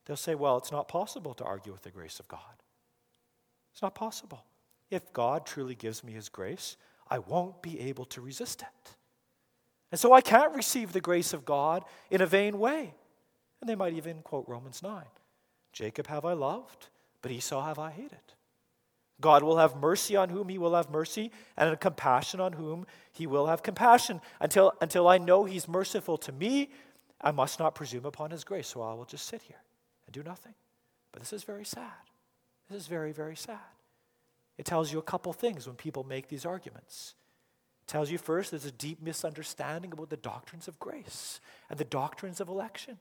they'll 0.06 0.18
say, 0.18 0.36
well, 0.36 0.58
it's 0.58 0.72
not 0.72 0.88
possible 0.88 1.34
to 1.36 1.44
argue 1.44 1.72
with 1.72 1.84
the 1.84 1.92
grace 1.92 2.20
of 2.20 2.28
God. 2.28 2.40
It's 3.72 3.82
not 3.82 3.96
possible. 3.96 4.46
If 4.90 5.14
God 5.14 5.46
truly 5.46 5.76
gives 5.76 6.04
me 6.04 6.14
his 6.14 6.30
grace, 6.30 6.78
I 7.10 7.20
won't 7.20 7.62
be 7.62 7.80
able 7.80 8.06
to 8.06 8.22
resist 8.22 8.62
it. 8.62 8.96
And 9.92 10.00
so 10.00 10.14
I 10.14 10.22
can't 10.22 10.56
receive 10.56 10.94
the 10.94 11.02
grace 11.02 11.34
of 11.34 11.46
God 11.46 11.84
in 12.10 12.22
a 12.22 12.26
vain 12.26 12.60
way. 12.60 12.94
And 13.60 13.70
they 13.70 13.76
might 13.76 13.94
even 13.94 14.22
quote 14.22 14.46
Romans 14.48 14.82
9 14.82 15.04
Jacob 15.74 16.08
have 16.08 16.26
I 16.26 16.34
loved, 16.34 16.88
but 17.22 17.32
Esau 17.32 17.64
have 17.64 17.80
I 17.80 17.92
hated. 17.92 18.20
God 19.22 19.44
will 19.44 19.58
have 19.58 19.76
mercy 19.76 20.16
on 20.16 20.30
whom 20.30 20.50
he 20.50 20.58
will 20.58 20.74
have 20.74 20.90
mercy, 20.90 21.32
and 21.56 21.80
compassion 21.80 22.40
on 22.40 22.54
whom 22.54 22.88
he 23.12 23.28
will 23.28 23.46
have 23.46 23.62
compassion. 23.62 24.20
Until, 24.40 24.74
until 24.82 25.08
I 25.08 25.20
know 25.20 25.46
he's 25.46 25.68
merciful 25.68 26.18
to 26.18 26.32
me, 26.32 26.72
I 27.22 27.32
must 27.32 27.60
not 27.60 27.76
presume 27.76 28.06
upon 28.06 28.32
his 28.32 28.44
grace. 28.44 28.68
So 28.68 28.82
I 28.82 28.94
will 28.96 29.06
just 29.06 29.28
sit 29.28 29.44
here 29.44 29.62
and 30.08 30.14
do 30.14 30.24
nothing. 30.24 30.56
But 31.12 31.22
this 31.22 31.34
is 31.34 31.44
very 31.44 31.66
sad. 31.66 31.92
This 32.70 32.82
is 32.82 32.88
very, 32.88 33.12
very 33.12 33.36
sad. 33.36 33.60
It 34.58 34.66
tells 34.66 34.92
you 34.92 34.98
a 34.98 35.04
couple 35.04 35.32
things 35.34 35.68
when 35.68 35.76
people 35.76 36.04
make 36.04 36.28
these 36.28 36.46
arguments 36.46 37.14
tells 37.92 38.10
you 38.10 38.18
first 38.18 38.52
there's 38.52 38.64
a 38.64 38.72
deep 38.72 39.02
misunderstanding 39.02 39.92
about 39.92 40.10
the 40.10 40.16
doctrines 40.16 40.70
of 40.70 40.80
grace 40.80 41.42
and 41.70 41.78
the 41.78 41.84
doctrines 41.84 42.40
of 42.40 42.48
election. 42.48 42.98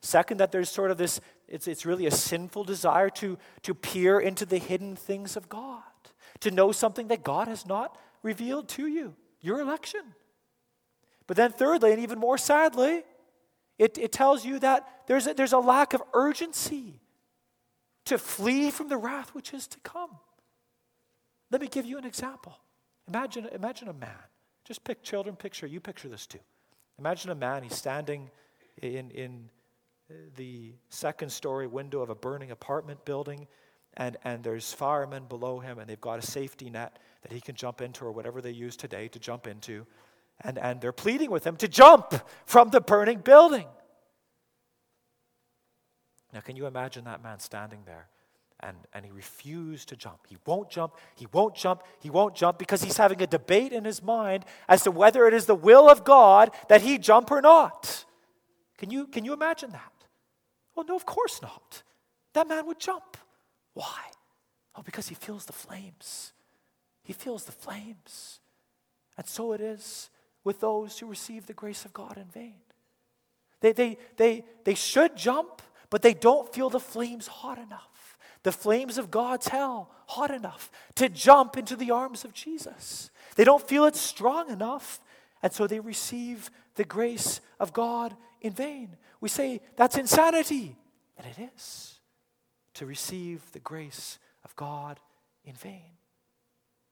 Second, 0.00 0.38
that 0.38 0.50
there's 0.50 0.70
sort 0.70 0.90
of 0.90 0.96
this, 0.96 1.20
it's, 1.46 1.68
it's 1.68 1.84
really 1.84 2.06
a 2.06 2.10
sinful 2.10 2.64
desire 2.64 3.10
to, 3.10 3.36
to 3.60 3.74
peer 3.74 4.18
into 4.18 4.46
the 4.46 4.56
hidden 4.56 4.96
things 4.96 5.36
of 5.36 5.50
God, 5.50 5.82
to 6.40 6.50
know 6.50 6.72
something 6.72 7.08
that 7.08 7.22
God 7.22 7.48
has 7.48 7.66
not 7.66 7.98
revealed 8.22 8.66
to 8.70 8.86
you, 8.86 9.14
your 9.42 9.60
election. 9.60 10.00
But 11.26 11.36
then, 11.36 11.52
thirdly, 11.52 11.92
and 11.92 12.00
even 12.00 12.18
more 12.18 12.38
sadly, 12.38 13.02
it, 13.78 13.98
it 13.98 14.10
tells 14.10 14.42
you 14.42 14.58
that 14.60 14.88
there's 15.06 15.26
a, 15.26 15.34
there's 15.34 15.52
a 15.52 15.58
lack 15.58 15.92
of 15.92 16.02
urgency 16.14 17.02
to 18.06 18.16
flee 18.16 18.70
from 18.70 18.88
the 18.88 18.96
wrath 18.96 19.34
which 19.34 19.52
is 19.52 19.66
to 19.66 19.78
come. 19.80 20.16
Let 21.50 21.60
me 21.60 21.68
give 21.68 21.84
you 21.84 21.98
an 21.98 22.06
example. 22.06 22.56
Imagine, 23.06 23.48
imagine 23.52 23.88
a 23.88 23.92
man. 23.92 24.29
Just 24.70 24.84
pick 24.84 25.02
children, 25.02 25.34
picture, 25.34 25.66
you 25.66 25.80
picture 25.80 26.08
this 26.08 26.28
too. 26.28 26.38
Imagine 26.96 27.32
a 27.32 27.34
man, 27.34 27.64
he's 27.64 27.74
standing 27.74 28.30
in, 28.80 29.10
in 29.10 29.50
uh, 30.08 30.14
the 30.36 30.74
second 30.90 31.30
story 31.30 31.66
window 31.66 32.02
of 32.02 32.08
a 32.08 32.14
burning 32.14 32.52
apartment 32.52 33.04
building, 33.04 33.48
and, 33.94 34.16
and 34.22 34.44
there's 34.44 34.72
firemen 34.72 35.24
below 35.24 35.58
him, 35.58 35.80
and 35.80 35.90
they've 35.90 36.00
got 36.00 36.20
a 36.20 36.22
safety 36.22 36.70
net 36.70 37.00
that 37.22 37.32
he 37.32 37.40
can 37.40 37.56
jump 37.56 37.80
into, 37.80 38.04
or 38.04 38.12
whatever 38.12 38.40
they 38.40 38.52
use 38.52 38.76
today 38.76 39.08
to 39.08 39.18
jump 39.18 39.48
into. 39.48 39.84
And, 40.42 40.56
and 40.56 40.80
they're 40.80 40.92
pleading 40.92 41.32
with 41.32 41.44
him 41.44 41.56
to 41.56 41.66
jump 41.66 42.14
from 42.46 42.68
the 42.68 42.80
burning 42.80 43.22
building. 43.22 43.66
Now, 46.32 46.42
can 46.42 46.54
you 46.54 46.66
imagine 46.66 47.02
that 47.06 47.24
man 47.24 47.40
standing 47.40 47.80
there? 47.86 48.06
And, 48.62 48.76
and 48.92 49.06
he 49.06 49.10
refused 49.10 49.88
to 49.88 49.96
jump. 49.96 50.26
He 50.28 50.36
won't 50.44 50.68
jump, 50.68 50.94
he 51.14 51.26
won't 51.32 51.54
jump, 51.54 51.82
he 51.98 52.10
won't 52.10 52.34
jump 52.34 52.58
because 52.58 52.82
he's 52.82 52.98
having 52.98 53.22
a 53.22 53.26
debate 53.26 53.72
in 53.72 53.84
his 53.84 54.02
mind 54.02 54.44
as 54.68 54.82
to 54.82 54.90
whether 54.90 55.26
it 55.26 55.32
is 55.32 55.46
the 55.46 55.54
will 55.54 55.88
of 55.88 56.04
God 56.04 56.50
that 56.68 56.82
he 56.82 56.98
jump 56.98 57.30
or 57.30 57.40
not. 57.40 58.04
Can 58.76 58.90
you, 58.90 59.06
can 59.06 59.24
you 59.24 59.32
imagine 59.32 59.70
that? 59.70 59.92
Well, 60.74 60.84
no, 60.86 60.96
of 60.96 61.06
course 61.06 61.40
not. 61.40 61.82
That 62.34 62.48
man 62.48 62.66
would 62.66 62.78
jump. 62.78 63.16
Why? 63.74 64.00
Oh, 64.74 64.82
because 64.82 65.08
he 65.08 65.14
feels 65.14 65.46
the 65.46 65.52
flames. 65.52 66.32
He 67.02 67.12
feels 67.12 67.44
the 67.44 67.52
flames. 67.52 68.40
And 69.16 69.26
so 69.26 69.52
it 69.52 69.60
is 69.60 70.10
with 70.44 70.60
those 70.60 70.98
who 70.98 71.06
receive 71.06 71.46
the 71.46 71.52
grace 71.52 71.84
of 71.84 71.92
God 71.92 72.16
in 72.16 72.26
vain. 72.26 72.60
They, 73.60 73.72
they, 73.72 73.98
they, 74.16 74.44
they 74.64 74.74
should 74.74 75.16
jump, 75.16 75.60
but 75.90 76.02
they 76.02 76.14
don't 76.14 76.52
feel 76.52 76.70
the 76.70 76.80
flames 76.80 77.26
hot 77.26 77.58
enough. 77.58 77.89
The 78.42 78.52
flames 78.52 78.96
of 78.98 79.10
God's 79.10 79.48
hell 79.48 79.90
hot 80.06 80.30
enough 80.30 80.70
to 80.94 81.08
jump 81.08 81.56
into 81.56 81.76
the 81.76 81.90
arms 81.90 82.24
of 82.24 82.32
Jesus. 82.32 83.10
They 83.36 83.44
don't 83.44 83.66
feel 83.66 83.84
it 83.84 83.96
strong 83.96 84.50
enough, 84.50 85.00
and 85.42 85.52
so 85.52 85.66
they 85.66 85.80
receive 85.80 86.50
the 86.74 86.84
grace 86.84 87.40
of 87.58 87.72
God 87.72 88.16
in 88.40 88.52
vain. 88.52 88.96
We 89.20 89.28
say 89.28 89.60
that's 89.76 89.98
insanity, 89.98 90.76
and 91.18 91.26
it 91.26 91.50
is 91.54 91.98
to 92.74 92.86
receive 92.86 93.52
the 93.52 93.58
grace 93.58 94.18
of 94.44 94.56
God 94.56 94.98
in 95.44 95.54
vain. 95.54 95.98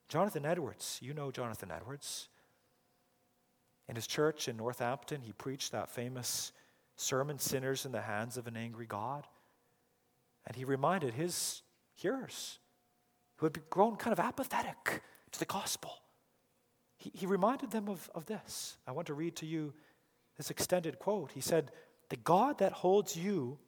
Jonathan 0.08 0.44
Edwards, 0.44 0.98
you 1.02 1.14
know 1.14 1.30
Jonathan 1.30 1.70
Edwards. 1.70 2.28
In 3.88 3.94
his 3.94 4.06
church 4.06 4.48
in 4.48 4.56
Northampton, 4.56 5.22
he 5.22 5.32
preached 5.32 5.72
that 5.72 5.88
famous 5.88 6.52
sermon, 6.96 7.38
Sinners 7.38 7.86
in 7.86 7.92
the 7.92 8.02
Hands 8.02 8.36
of 8.36 8.46
an 8.46 8.56
Angry 8.56 8.86
God. 8.86 9.26
And 10.48 10.56
he 10.56 10.64
reminded 10.64 11.14
his 11.14 11.62
hearers 11.94 12.58
who 13.36 13.46
had 13.46 13.70
grown 13.70 13.96
kind 13.96 14.12
of 14.12 14.18
apathetic 14.18 15.02
to 15.30 15.38
the 15.38 15.44
gospel. 15.44 15.92
He, 16.96 17.12
he 17.14 17.26
reminded 17.26 17.70
them 17.70 17.88
of, 17.88 18.10
of 18.14 18.26
this. 18.26 18.78
I 18.86 18.92
want 18.92 19.06
to 19.08 19.14
read 19.14 19.36
to 19.36 19.46
you 19.46 19.74
this 20.36 20.50
extended 20.50 20.98
quote. 20.98 21.32
He 21.32 21.42
said, 21.42 21.70
The 22.08 22.16
God 22.16 22.58
that 22.58 22.72
holds 22.72 23.14
you 23.14 23.58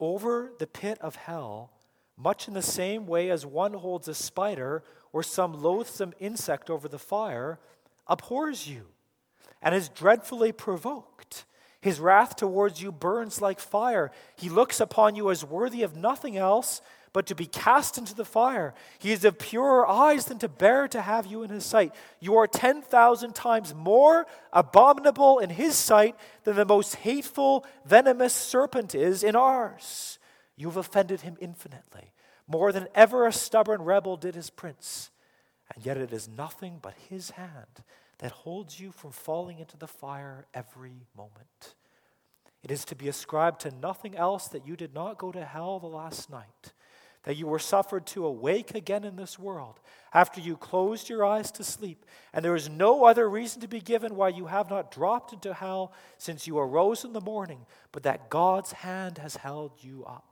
over 0.00 0.52
the 0.58 0.66
pit 0.66 0.98
of 1.00 1.16
hell, 1.16 1.70
much 2.16 2.48
in 2.48 2.54
the 2.54 2.62
same 2.62 3.06
way 3.06 3.30
as 3.30 3.44
one 3.44 3.74
holds 3.74 4.08
a 4.08 4.14
spider 4.14 4.82
or 5.12 5.22
some 5.22 5.62
loathsome 5.62 6.14
insect 6.18 6.70
over 6.70 6.88
the 6.88 6.98
fire, 6.98 7.60
abhors 8.08 8.66
you 8.66 8.86
and 9.60 9.74
is 9.74 9.90
dreadfully 9.90 10.50
provoked. 10.50 11.44
His 11.82 11.98
wrath 11.98 12.36
towards 12.36 12.80
you 12.80 12.92
burns 12.92 13.42
like 13.42 13.58
fire. 13.58 14.12
He 14.36 14.48
looks 14.48 14.78
upon 14.78 15.16
you 15.16 15.30
as 15.30 15.44
worthy 15.44 15.82
of 15.82 15.96
nothing 15.96 16.36
else 16.36 16.80
but 17.12 17.26
to 17.26 17.34
be 17.34 17.44
cast 17.44 17.98
into 17.98 18.14
the 18.14 18.24
fire. 18.24 18.72
He 19.00 19.10
is 19.10 19.24
of 19.24 19.36
purer 19.36 19.86
eyes 19.86 20.26
than 20.26 20.38
to 20.38 20.48
bear 20.48 20.86
to 20.88 21.02
have 21.02 21.26
you 21.26 21.42
in 21.42 21.50
his 21.50 21.66
sight. 21.66 21.92
You 22.20 22.36
are 22.36 22.46
10,000 22.46 23.34
times 23.34 23.74
more 23.74 24.26
abominable 24.52 25.40
in 25.40 25.50
his 25.50 25.74
sight 25.74 26.14
than 26.44 26.54
the 26.54 26.64
most 26.64 26.94
hateful, 26.94 27.66
venomous 27.84 28.32
serpent 28.32 28.94
is 28.94 29.24
in 29.24 29.34
ours. 29.34 30.20
You 30.56 30.68
have 30.68 30.76
offended 30.76 31.22
him 31.22 31.36
infinitely, 31.40 32.12
more 32.46 32.70
than 32.70 32.86
ever 32.94 33.26
a 33.26 33.32
stubborn 33.32 33.82
rebel 33.82 34.16
did 34.16 34.36
his 34.36 34.50
prince. 34.50 35.10
And 35.74 35.84
yet 35.84 35.96
it 35.96 36.12
is 36.12 36.28
nothing 36.28 36.78
but 36.80 36.94
his 37.10 37.30
hand 37.30 37.82
that 38.22 38.30
holds 38.30 38.78
you 38.78 38.92
from 38.92 39.10
falling 39.10 39.58
into 39.58 39.76
the 39.76 39.88
fire 39.88 40.46
every 40.54 41.08
moment. 41.16 41.74
It 42.62 42.70
is 42.70 42.84
to 42.84 42.94
be 42.94 43.08
ascribed 43.08 43.62
to 43.62 43.74
nothing 43.82 44.16
else 44.16 44.46
that 44.48 44.64
you 44.64 44.76
did 44.76 44.94
not 44.94 45.18
go 45.18 45.32
to 45.32 45.44
hell 45.44 45.80
the 45.80 45.88
last 45.88 46.30
night, 46.30 46.72
that 47.24 47.36
you 47.36 47.48
were 47.48 47.58
suffered 47.58 48.06
to 48.06 48.24
awake 48.24 48.76
again 48.76 49.02
in 49.02 49.16
this 49.16 49.40
world 49.40 49.80
after 50.14 50.40
you 50.40 50.56
closed 50.56 51.08
your 51.08 51.24
eyes 51.24 51.50
to 51.50 51.64
sleep, 51.64 52.06
and 52.32 52.44
there 52.44 52.54
is 52.54 52.68
no 52.68 53.04
other 53.06 53.28
reason 53.28 53.60
to 53.60 53.66
be 53.66 53.80
given 53.80 54.14
why 54.14 54.28
you 54.28 54.46
have 54.46 54.70
not 54.70 54.92
dropped 54.92 55.32
into 55.32 55.52
hell 55.52 55.92
since 56.16 56.46
you 56.46 56.56
arose 56.56 57.04
in 57.04 57.12
the 57.14 57.20
morning, 57.20 57.66
but 57.90 58.04
that 58.04 58.30
God's 58.30 58.70
hand 58.70 59.18
has 59.18 59.34
held 59.34 59.72
you 59.80 60.04
up. 60.06 60.31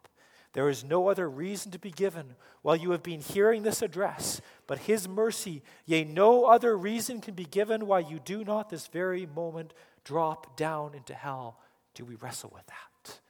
There 0.53 0.69
is 0.69 0.83
no 0.83 1.09
other 1.09 1.31
reason 1.31 1.71
to 1.73 1.79
be 1.79 1.93
given 1.93 2.35
while 2.63 2.75
you 2.75 2.91
have 2.91 3.03
been 3.03 3.21
hearing 3.21 3.63
this 3.63 3.83
address, 3.83 4.41
but 4.67 4.79
His 4.79 5.09
mercy, 5.09 5.63
yea, 5.87 6.05
no 6.05 6.45
other 6.47 6.77
reason 6.77 7.21
can 7.21 7.35
be 7.35 7.45
given 7.45 7.87
why 7.87 8.01
you 8.01 8.19
do 8.25 8.45
not 8.45 8.69
this 8.69 8.89
very 8.89 9.27
moment 9.27 9.73
drop 10.05 10.57
down 10.57 10.95
into 10.95 11.15
hell. 11.15 11.61
Do 11.95 12.05
we 12.05 12.17
wrestle 12.17 12.51
with 12.53 12.67
that? 12.67 13.21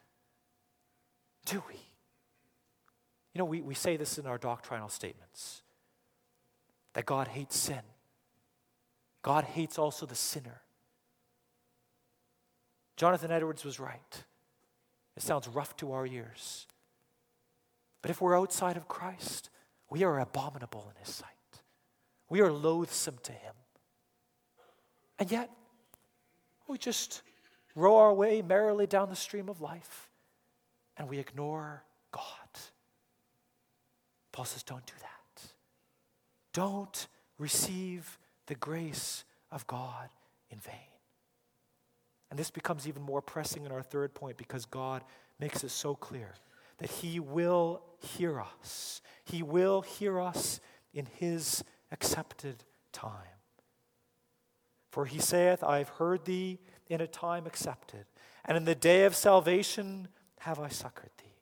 Do 1.44 1.62
we? 1.68 1.76
You 3.34 3.38
know, 3.38 3.44
we, 3.44 3.60
we 3.60 3.74
say 3.74 3.96
this 3.96 4.18
in 4.18 4.26
our 4.26 4.38
doctrinal 4.38 4.88
statements 4.88 5.62
that 6.94 7.06
God 7.06 7.28
hates 7.28 7.56
sin, 7.56 7.82
God 9.22 9.44
hates 9.44 9.78
also 9.78 10.06
the 10.06 10.14
sinner. 10.14 10.62
Jonathan 12.96 13.30
Edwards 13.30 13.64
was 13.64 13.80
right. 13.80 14.24
It 15.16 15.22
sounds 15.22 15.48
rough 15.48 15.74
to 15.76 15.92
our 15.92 16.06
ears. 16.06 16.66
But 18.02 18.10
if 18.10 18.20
we're 18.20 18.38
outside 18.38 18.76
of 18.76 18.88
Christ, 18.88 19.50
we 19.88 20.04
are 20.04 20.18
abominable 20.18 20.90
in 20.94 21.04
His 21.04 21.14
sight. 21.14 21.28
We 22.28 22.40
are 22.40 22.52
loathsome 22.52 23.18
to 23.24 23.32
Him. 23.32 23.54
And 25.18 25.30
yet, 25.30 25.50
we 26.66 26.78
just 26.78 27.22
row 27.74 27.96
our 27.96 28.14
way 28.14 28.42
merrily 28.42 28.86
down 28.86 29.10
the 29.10 29.16
stream 29.16 29.48
of 29.48 29.60
life 29.60 30.08
and 30.96 31.08
we 31.08 31.18
ignore 31.18 31.82
God. 32.12 32.22
Paul 34.32 34.44
says, 34.44 34.62
don't 34.62 34.84
do 34.86 34.92
that. 35.00 35.42
Don't 36.52 37.08
receive 37.38 38.18
the 38.46 38.54
grace 38.54 39.24
of 39.50 39.66
God 39.66 40.08
in 40.50 40.58
vain. 40.58 40.74
And 42.30 42.38
this 42.38 42.50
becomes 42.50 42.86
even 42.86 43.02
more 43.02 43.20
pressing 43.20 43.66
in 43.66 43.72
our 43.72 43.82
third 43.82 44.14
point 44.14 44.36
because 44.36 44.64
God 44.64 45.02
makes 45.38 45.64
it 45.64 45.70
so 45.70 45.94
clear 45.94 46.34
that 46.80 46.90
He 46.90 47.20
will 47.20 47.82
hear 47.98 48.40
us. 48.40 49.00
He 49.24 49.42
will 49.42 49.82
hear 49.82 50.20
us 50.20 50.60
in 50.92 51.06
His 51.06 51.62
accepted 51.92 52.64
time. 52.92 53.14
For 54.90 55.06
He 55.06 55.20
saith, 55.20 55.62
I 55.62 55.78
have 55.78 55.90
heard 55.90 56.24
thee 56.24 56.58
in 56.88 57.00
a 57.00 57.06
time 57.06 57.46
accepted, 57.46 58.06
and 58.44 58.56
in 58.56 58.64
the 58.64 58.74
day 58.74 59.04
of 59.04 59.14
salvation 59.14 60.08
have 60.40 60.58
I 60.58 60.68
succored 60.68 61.12
thee. 61.18 61.36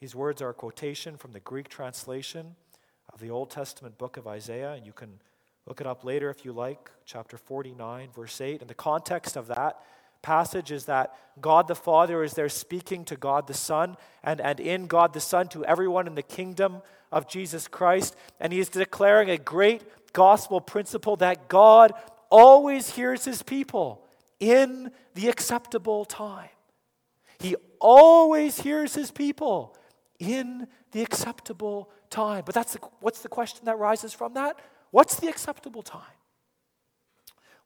These 0.00 0.14
words 0.14 0.40
are 0.40 0.50
a 0.50 0.54
quotation 0.54 1.16
from 1.16 1.32
the 1.32 1.40
Greek 1.40 1.68
translation 1.68 2.54
of 3.12 3.20
the 3.20 3.30
Old 3.30 3.50
Testament 3.50 3.98
book 3.98 4.16
of 4.16 4.26
Isaiah, 4.26 4.72
and 4.72 4.86
you 4.86 4.92
can 4.92 5.20
look 5.66 5.80
it 5.80 5.86
up 5.86 6.04
later 6.04 6.30
if 6.30 6.44
you 6.44 6.52
like, 6.52 6.90
chapter 7.04 7.36
49, 7.36 8.10
verse 8.14 8.40
8. 8.40 8.60
And 8.60 8.70
the 8.70 8.74
context 8.74 9.36
of 9.36 9.48
that 9.48 9.82
passage 10.22 10.70
is 10.70 10.86
that 10.86 11.14
God 11.40 11.68
the 11.68 11.74
Father 11.74 12.22
is 12.22 12.34
there 12.34 12.48
speaking 12.48 13.04
to 13.06 13.16
God 13.16 13.46
the 13.46 13.54
Son, 13.54 13.96
and, 14.22 14.40
and 14.40 14.60
in 14.60 14.86
God 14.86 15.12
the 15.12 15.20
Son 15.20 15.48
to 15.48 15.64
everyone 15.64 16.06
in 16.06 16.14
the 16.14 16.22
kingdom 16.22 16.82
of 17.10 17.28
Jesus 17.28 17.68
Christ. 17.68 18.16
And 18.38 18.52
he 18.52 18.60
is 18.60 18.68
declaring 18.68 19.30
a 19.30 19.38
great 19.38 19.82
gospel 20.12 20.60
principle 20.60 21.16
that 21.16 21.48
God 21.48 21.92
always 22.30 22.90
hears 22.90 23.24
his 23.24 23.42
people 23.42 24.06
in 24.38 24.90
the 25.14 25.28
acceptable 25.28 26.04
time. 26.04 26.48
He 27.38 27.56
always 27.78 28.60
hears 28.60 28.94
his 28.94 29.10
people 29.10 29.76
in 30.18 30.66
the 30.92 31.02
acceptable 31.02 31.90
time. 32.10 32.42
But 32.44 32.54
that's 32.54 32.74
the, 32.74 32.80
what's 33.00 33.22
the 33.22 33.28
question 33.28 33.64
that 33.64 33.78
rises 33.78 34.12
from 34.12 34.34
that? 34.34 34.56
What's 34.90 35.16
the 35.16 35.28
acceptable 35.28 35.82
time? 35.82 36.02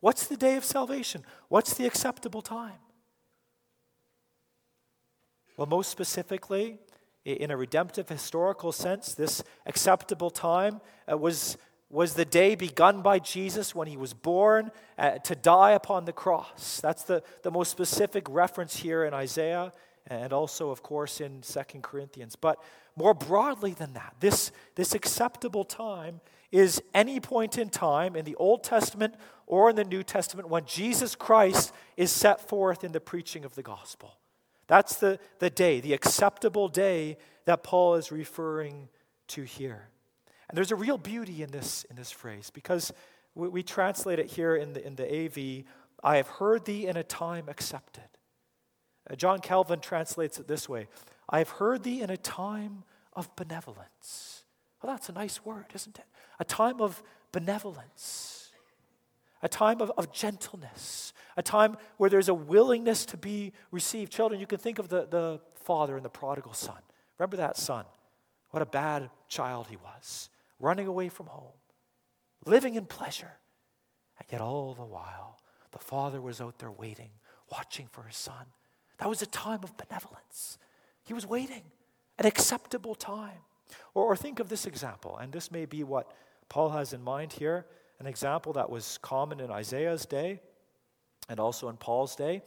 What's 0.04 0.26
the 0.26 0.36
day 0.36 0.56
of 0.56 0.66
salvation? 0.66 1.24
What's 1.48 1.72
the 1.72 1.86
acceptable 1.86 2.42
time? 2.42 2.78
Well, 5.56 5.66
most 5.66 5.88
specifically, 5.88 6.76
in 7.24 7.50
a 7.50 7.56
redemptive 7.56 8.10
historical 8.10 8.70
sense, 8.70 9.14
this 9.14 9.42
acceptable 9.64 10.28
time 10.28 10.82
uh, 11.10 11.16
was, 11.16 11.56
was 11.88 12.12
the 12.12 12.26
day 12.26 12.54
begun 12.54 13.00
by 13.00 13.18
Jesus 13.18 13.74
when 13.74 13.88
he 13.88 13.96
was 13.96 14.12
born 14.12 14.72
uh, 14.98 15.12
to 15.20 15.34
die 15.34 15.70
upon 15.70 16.04
the 16.04 16.12
cross. 16.12 16.82
That's 16.82 17.04
the, 17.04 17.22
the 17.42 17.50
most 17.50 17.70
specific 17.70 18.26
reference 18.28 18.76
here 18.76 19.06
in 19.06 19.14
Isaiah 19.14 19.72
and 20.06 20.34
also, 20.34 20.68
of 20.68 20.82
course, 20.82 21.22
in 21.22 21.42
Second 21.42 21.82
Corinthians. 21.82 22.36
But 22.36 22.58
more 22.94 23.14
broadly 23.14 23.72
than 23.72 23.94
that, 23.94 24.16
this, 24.20 24.52
this 24.74 24.94
acceptable 24.94 25.64
time 25.64 26.20
is 26.54 26.80
any 26.94 27.18
point 27.18 27.58
in 27.58 27.68
time 27.68 28.14
in 28.14 28.24
the 28.24 28.36
Old 28.36 28.62
Testament 28.62 29.16
or 29.44 29.70
in 29.70 29.74
the 29.74 29.82
New 29.82 30.04
Testament 30.04 30.48
when 30.48 30.64
Jesus 30.66 31.16
Christ 31.16 31.72
is 31.96 32.12
set 32.12 32.48
forth 32.48 32.84
in 32.84 32.92
the 32.92 33.00
preaching 33.00 33.44
of 33.44 33.56
the 33.56 33.62
gospel. 33.62 34.18
That's 34.68 34.94
the, 34.94 35.18
the 35.40 35.50
day, 35.50 35.80
the 35.80 35.94
acceptable 35.94 36.68
day 36.68 37.18
that 37.44 37.64
Paul 37.64 37.96
is 37.96 38.12
referring 38.12 38.88
to 39.28 39.42
here. 39.42 39.88
And 40.48 40.56
there's 40.56 40.70
a 40.70 40.76
real 40.76 40.96
beauty 40.96 41.42
in 41.42 41.50
this, 41.50 41.82
in 41.90 41.96
this 41.96 42.12
phrase 42.12 42.50
because 42.54 42.92
we, 43.34 43.48
we 43.48 43.62
translate 43.64 44.20
it 44.20 44.26
here 44.26 44.54
in 44.54 44.74
the, 44.74 44.86
in 44.86 44.94
the 44.94 45.24
AV 45.24 45.64
I 46.04 46.18
have 46.18 46.28
heard 46.28 46.66
thee 46.66 46.86
in 46.86 46.96
a 46.96 47.02
time 47.02 47.48
accepted. 47.48 48.04
Uh, 49.10 49.16
John 49.16 49.40
Calvin 49.40 49.80
translates 49.80 50.38
it 50.38 50.46
this 50.46 50.68
way 50.68 50.86
I 51.28 51.38
have 51.38 51.48
heard 51.48 51.82
thee 51.82 52.00
in 52.00 52.10
a 52.10 52.16
time 52.16 52.84
of 53.12 53.34
benevolence. 53.34 54.44
Well, 54.80 54.92
that's 54.92 55.08
a 55.08 55.12
nice 55.12 55.44
word, 55.44 55.66
isn't 55.74 55.98
it? 55.98 56.04
A 56.38 56.44
time 56.44 56.80
of 56.80 57.02
benevolence, 57.32 58.50
a 59.42 59.48
time 59.48 59.80
of, 59.80 59.92
of 59.96 60.12
gentleness, 60.12 61.12
a 61.36 61.42
time 61.42 61.76
where 61.96 62.08
there's 62.10 62.28
a 62.28 62.34
willingness 62.34 63.04
to 63.06 63.16
be 63.16 63.52
received. 63.70 64.12
Children, 64.12 64.40
you 64.40 64.46
can 64.46 64.58
think 64.58 64.78
of 64.78 64.88
the, 64.88 65.06
the 65.06 65.40
father 65.54 65.96
and 65.96 66.04
the 66.04 66.10
prodigal 66.10 66.54
son. 66.54 66.78
Remember 67.18 67.36
that 67.36 67.56
son? 67.56 67.84
What 68.50 68.62
a 68.62 68.66
bad 68.66 69.10
child 69.28 69.66
he 69.68 69.76
was, 69.76 70.30
running 70.60 70.86
away 70.86 71.08
from 71.08 71.26
home, 71.26 71.58
living 72.46 72.74
in 72.74 72.86
pleasure. 72.86 73.32
And 74.18 74.28
yet, 74.30 74.40
all 74.40 74.74
the 74.74 74.84
while, 74.84 75.40
the 75.72 75.78
father 75.78 76.20
was 76.20 76.40
out 76.40 76.58
there 76.58 76.70
waiting, 76.70 77.10
watching 77.50 77.88
for 77.90 78.02
his 78.04 78.16
son. 78.16 78.46
That 78.98 79.08
was 79.08 79.22
a 79.22 79.26
time 79.26 79.60
of 79.64 79.76
benevolence. 79.76 80.58
He 81.02 81.12
was 81.12 81.26
waiting, 81.26 81.64
an 82.18 82.26
acceptable 82.26 82.94
time. 82.94 83.42
Or, 83.94 84.04
or 84.04 84.16
think 84.16 84.40
of 84.40 84.48
this 84.48 84.66
example, 84.66 85.16
and 85.18 85.32
this 85.32 85.50
may 85.50 85.66
be 85.66 85.84
what 85.84 86.10
Paul 86.48 86.70
has 86.70 86.92
in 86.92 87.02
mind 87.02 87.32
here 87.32 87.66
an 88.00 88.06
example 88.06 88.52
that 88.54 88.68
was 88.68 88.98
common 88.98 89.40
in 89.40 89.50
Isaiah's 89.50 90.04
day 90.04 90.40
and 91.28 91.38
also 91.38 91.68
in 91.68 91.76
Paul's 91.76 92.16
day. 92.16 92.42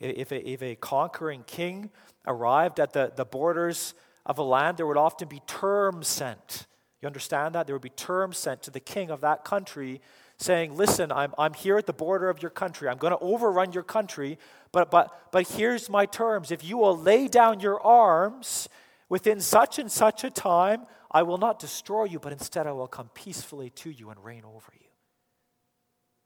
If 0.00 0.32
a, 0.32 0.48
if 0.48 0.62
a 0.62 0.74
conquering 0.76 1.44
king 1.46 1.90
arrived 2.26 2.80
at 2.80 2.92
the, 2.92 3.12
the 3.14 3.24
borders 3.24 3.94
of 4.24 4.38
a 4.38 4.42
land, 4.42 4.76
there 4.76 4.86
would 4.86 4.96
often 4.96 5.28
be 5.28 5.40
terms 5.46 6.08
sent. 6.08 6.66
You 7.00 7.06
understand 7.06 7.54
that? 7.54 7.66
There 7.66 7.74
would 7.74 7.82
be 7.82 7.90
terms 7.90 8.38
sent 8.38 8.62
to 8.62 8.70
the 8.70 8.80
king 8.80 9.10
of 9.10 9.20
that 9.20 9.44
country 9.44 10.00
saying, 10.38 10.76
Listen, 10.76 11.12
I'm, 11.12 11.34
I'm 11.36 11.54
here 11.54 11.76
at 11.76 11.86
the 11.86 11.92
border 11.92 12.28
of 12.30 12.42
your 12.42 12.50
country. 12.50 12.88
I'm 12.88 12.98
going 12.98 13.12
to 13.12 13.18
overrun 13.18 13.72
your 13.72 13.82
country, 13.82 14.38
but, 14.70 14.90
but, 14.90 15.30
but 15.32 15.48
here's 15.48 15.88
my 15.88 16.06
terms. 16.06 16.50
If 16.50 16.64
you 16.64 16.78
will 16.78 16.96
lay 16.96 17.28
down 17.28 17.60
your 17.60 17.80
arms 17.80 18.68
within 19.12 19.40
such 19.40 19.78
and 19.78 19.92
such 19.92 20.24
a 20.24 20.30
time, 20.30 20.86
I 21.10 21.22
will 21.22 21.36
not 21.36 21.58
destroy 21.58 22.04
you, 22.04 22.18
but 22.18 22.32
instead 22.32 22.66
I 22.66 22.72
will 22.72 22.86
come 22.86 23.10
peacefully 23.12 23.68
to 23.68 23.90
you 23.90 24.08
and 24.08 24.24
reign 24.24 24.42
over 24.42 24.72
you. 24.72 24.88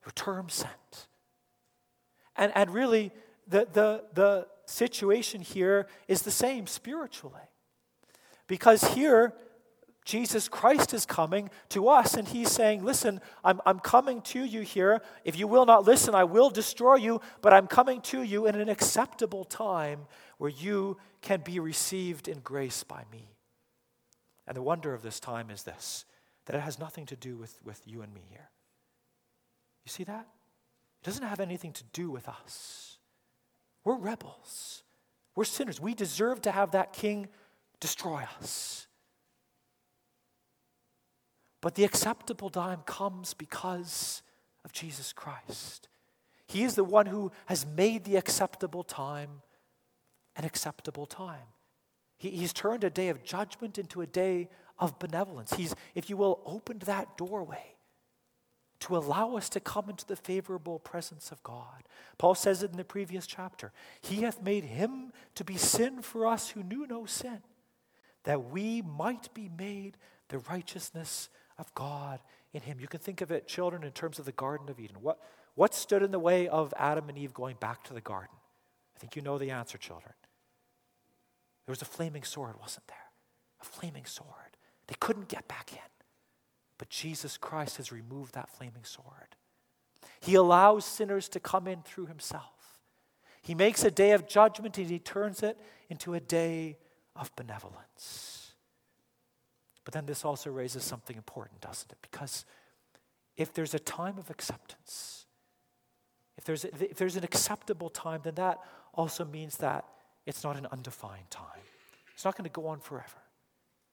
Your 0.04 0.12
terms 0.12 0.54
sent. 0.54 1.08
And, 2.36 2.52
and 2.54 2.72
really, 2.72 3.10
the, 3.48 3.66
the, 3.72 4.04
the 4.14 4.46
situation 4.66 5.40
here 5.40 5.88
is 6.06 6.22
the 6.22 6.30
same 6.30 6.68
spiritually. 6.68 7.48
Because 8.46 8.84
here, 8.94 9.34
Jesus 10.04 10.48
Christ 10.48 10.94
is 10.94 11.04
coming 11.06 11.50
to 11.70 11.88
us 11.88 12.14
and 12.14 12.28
he's 12.28 12.52
saying, 12.52 12.84
Listen, 12.84 13.20
I'm, 13.42 13.60
I'm 13.66 13.80
coming 13.80 14.22
to 14.22 14.44
you 14.44 14.60
here. 14.60 15.02
If 15.24 15.36
you 15.36 15.48
will 15.48 15.66
not 15.66 15.84
listen, 15.84 16.14
I 16.14 16.22
will 16.22 16.50
destroy 16.50 16.94
you, 16.94 17.20
but 17.42 17.52
I'm 17.52 17.66
coming 17.66 18.00
to 18.02 18.22
you 18.22 18.46
in 18.46 18.54
an 18.54 18.68
acceptable 18.68 19.44
time 19.44 20.06
where 20.38 20.50
you 20.50 20.96
can 21.22 21.40
be 21.40 21.58
received 21.58 22.28
in 22.28 22.40
grace 22.40 22.82
by 22.82 23.04
me. 23.10 23.36
And 24.46 24.56
the 24.56 24.62
wonder 24.62 24.94
of 24.94 25.02
this 25.02 25.20
time 25.20 25.50
is 25.50 25.62
this 25.62 26.04
that 26.46 26.54
it 26.54 26.60
has 26.60 26.78
nothing 26.78 27.06
to 27.06 27.16
do 27.16 27.36
with, 27.36 27.58
with 27.64 27.82
you 27.86 28.02
and 28.02 28.14
me 28.14 28.22
here. 28.30 28.50
You 29.84 29.90
see 29.90 30.04
that? 30.04 30.28
It 31.02 31.04
doesn't 31.04 31.26
have 31.26 31.40
anything 31.40 31.72
to 31.72 31.84
do 31.92 32.08
with 32.08 32.28
us. 32.28 32.98
We're 33.84 33.96
rebels, 33.96 34.82
we're 35.34 35.44
sinners. 35.44 35.80
We 35.80 35.94
deserve 35.94 36.42
to 36.42 36.50
have 36.50 36.72
that 36.72 36.92
king 36.92 37.28
destroy 37.80 38.24
us. 38.38 38.86
But 41.60 41.74
the 41.74 41.84
acceptable 41.84 42.50
time 42.50 42.80
comes 42.86 43.34
because 43.34 44.22
of 44.64 44.72
Jesus 44.72 45.12
Christ. 45.12 45.88
He 46.46 46.62
is 46.62 46.74
the 46.74 46.84
one 46.84 47.06
who 47.06 47.32
has 47.46 47.66
made 47.66 48.04
the 48.04 48.16
acceptable 48.16 48.84
time 48.84 49.42
an 50.36 50.44
acceptable 50.44 51.06
time. 51.06 51.48
He, 52.18 52.30
he's 52.30 52.52
turned 52.52 52.84
a 52.84 52.90
day 52.90 53.08
of 53.08 53.24
judgment 53.24 53.78
into 53.78 54.00
a 54.00 54.06
day 54.06 54.48
of 54.78 54.98
benevolence. 54.98 55.54
He's, 55.54 55.74
if 55.94 56.10
you 56.10 56.16
will, 56.16 56.40
opened 56.44 56.82
that 56.82 57.16
doorway 57.16 57.76
to 58.80 58.96
allow 58.96 59.36
us 59.36 59.48
to 59.48 59.60
come 59.60 59.88
into 59.88 60.06
the 60.06 60.16
favorable 60.16 60.78
presence 60.78 61.30
of 61.32 61.42
God. 61.42 61.84
Paul 62.18 62.34
says 62.34 62.62
it 62.62 62.70
in 62.70 62.76
the 62.76 62.84
previous 62.84 63.26
chapter 63.26 63.72
He 64.00 64.22
hath 64.22 64.42
made 64.42 64.64
him 64.64 65.12
to 65.34 65.44
be 65.44 65.56
sin 65.56 66.02
for 66.02 66.26
us 66.26 66.50
who 66.50 66.62
knew 66.62 66.86
no 66.86 67.06
sin, 67.06 67.42
that 68.24 68.50
we 68.50 68.82
might 68.82 69.32
be 69.32 69.50
made 69.56 69.96
the 70.28 70.38
righteousness 70.38 71.30
of 71.58 71.72
God 71.74 72.20
in 72.52 72.62
him. 72.62 72.78
You 72.80 72.88
can 72.88 73.00
think 73.00 73.20
of 73.20 73.30
it, 73.30 73.46
children, 73.46 73.82
in 73.82 73.92
terms 73.92 74.18
of 74.18 74.24
the 74.24 74.32
Garden 74.32 74.68
of 74.68 74.78
Eden. 74.78 74.96
What, 75.00 75.18
what 75.54 75.74
stood 75.74 76.02
in 76.02 76.10
the 76.10 76.18
way 76.18 76.48
of 76.48 76.74
Adam 76.76 77.08
and 77.08 77.16
Eve 77.16 77.32
going 77.32 77.56
back 77.58 77.84
to 77.84 77.94
the 77.94 78.00
garden? 78.00 78.34
I 78.94 78.98
think 78.98 79.16
you 79.16 79.22
know 79.22 79.38
the 79.38 79.50
answer, 79.50 79.78
children. 79.78 80.14
There 81.66 81.72
was 81.72 81.82
a 81.82 81.86
flaming 81.86 82.22
sword, 82.22 82.54
wasn't 82.60 82.86
there? 82.86 82.96
A 83.60 83.64
flaming 83.64 84.04
sword. 84.04 84.30
They 84.86 84.94
couldn't 85.00 85.28
get 85.28 85.48
back 85.48 85.72
in. 85.72 85.78
But 86.78 86.90
Jesus 86.90 87.36
Christ 87.36 87.78
has 87.78 87.90
removed 87.90 88.34
that 88.34 88.50
flaming 88.50 88.84
sword. 88.84 89.36
He 90.20 90.34
allows 90.34 90.84
sinners 90.84 91.28
to 91.30 91.40
come 91.40 91.66
in 91.66 91.82
through 91.82 92.06
himself. 92.06 92.80
He 93.42 93.54
makes 93.54 93.84
a 93.84 93.90
day 93.90 94.12
of 94.12 94.26
judgment 94.28 94.78
and 94.78 94.88
he 94.88 94.98
turns 94.98 95.42
it 95.42 95.58
into 95.88 96.14
a 96.14 96.20
day 96.20 96.78
of 97.14 97.34
benevolence. 97.36 98.52
But 99.84 99.94
then 99.94 100.06
this 100.06 100.24
also 100.24 100.50
raises 100.50 100.84
something 100.84 101.16
important, 101.16 101.60
doesn't 101.60 101.90
it? 101.90 101.98
Because 102.02 102.44
if 103.36 103.52
there's 103.52 103.74
a 103.74 103.78
time 103.78 104.18
of 104.18 104.30
acceptance, 104.30 105.26
if 106.36 106.44
there's, 106.44 106.64
a, 106.64 106.68
if 106.90 106.96
there's 106.96 107.16
an 107.16 107.24
acceptable 107.24 107.88
time, 107.88 108.20
then 108.24 108.34
that 108.34 108.58
also 108.94 109.24
means 109.24 109.58
that 109.58 109.84
it's 110.26 110.44
not 110.44 110.56
an 110.56 110.66
undefined 110.72 111.30
time. 111.30 111.62
It's 112.14 112.24
not 112.24 112.36
going 112.36 112.44
to 112.44 112.50
go 112.50 112.66
on 112.66 112.80
forever. 112.80 113.22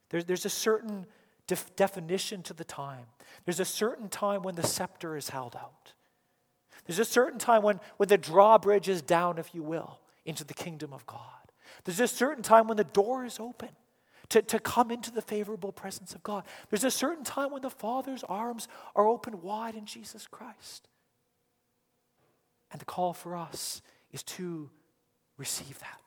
There's, 0.09 0.25
there's 0.25 0.45
a 0.45 0.49
certain 0.49 1.05
def- 1.47 1.75
definition 1.75 2.41
to 2.43 2.53
the 2.53 2.63
time. 2.63 3.05
There's 3.45 3.59
a 3.59 3.65
certain 3.65 4.09
time 4.09 4.43
when 4.43 4.55
the 4.55 4.63
scepter 4.63 5.15
is 5.15 5.29
held 5.29 5.55
out. 5.55 5.93
There's 6.85 6.99
a 6.99 7.05
certain 7.05 7.39
time 7.39 7.63
when, 7.63 7.79
when 7.97 8.09
the 8.09 8.17
drawbridge 8.17 8.89
is 8.89 9.01
down, 9.01 9.37
if 9.37 9.53
you 9.53 9.63
will, 9.63 9.99
into 10.25 10.43
the 10.43 10.53
kingdom 10.53 10.93
of 10.93 11.05
God. 11.05 11.19
There's 11.85 11.99
a 11.99 12.07
certain 12.07 12.43
time 12.43 12.67
when 12.67 12.77
the 12.77 12.83
door 12.83 13.25
is 13.25 13.39
open 13.39 13.69
to, 14.29 14.41
to 14.41 14.59
come 14.59 14.91
into 14.91 15.11
the 15.11 15.21
favorable 15.21 15.71
presence 15.71 16.15
of 16.15 16.23
God. 16.23 16.43
There's 16.69 16.83
a 16.83 16.91
certain 16.91 17.23
time 17.23 17.51
when 17.51 17.61
the 17.61 17.69
Father's 17.69 18.23
arms 18.23 18.67
are 18.95 19.07
open 19.07 19.41
wide 19.41 19.75
in 19.75 19.85
Jesus 19.85 20.27
Christ. 20.27 20.87
And 22.71 22.81
the 22.81 22.85
call 22.85 23.13
for 23.13 23.35
us 23.35 23.81
is 24.11 24.23
to 24.23 24.69
receive 25.37 25.79
that, 25.79 26.01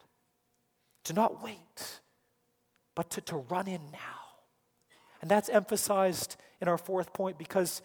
to 1.06 1.12
not 1.12 1.42
wait, 1.42 2.00
but 2.94 3.10
to, 3.10 3.20
to 3.22 3.36
run 3.36 3.68
in 3.68 3.80
now. 3.92 3.98
And 5.22 5.30
that's 5.30 5.48
emphasized 5.48 6.36
in 6.60 6.68
our 6.68 6.78
fourth 6.78 7.12
point 7.12 7.38
because 7.38 7.80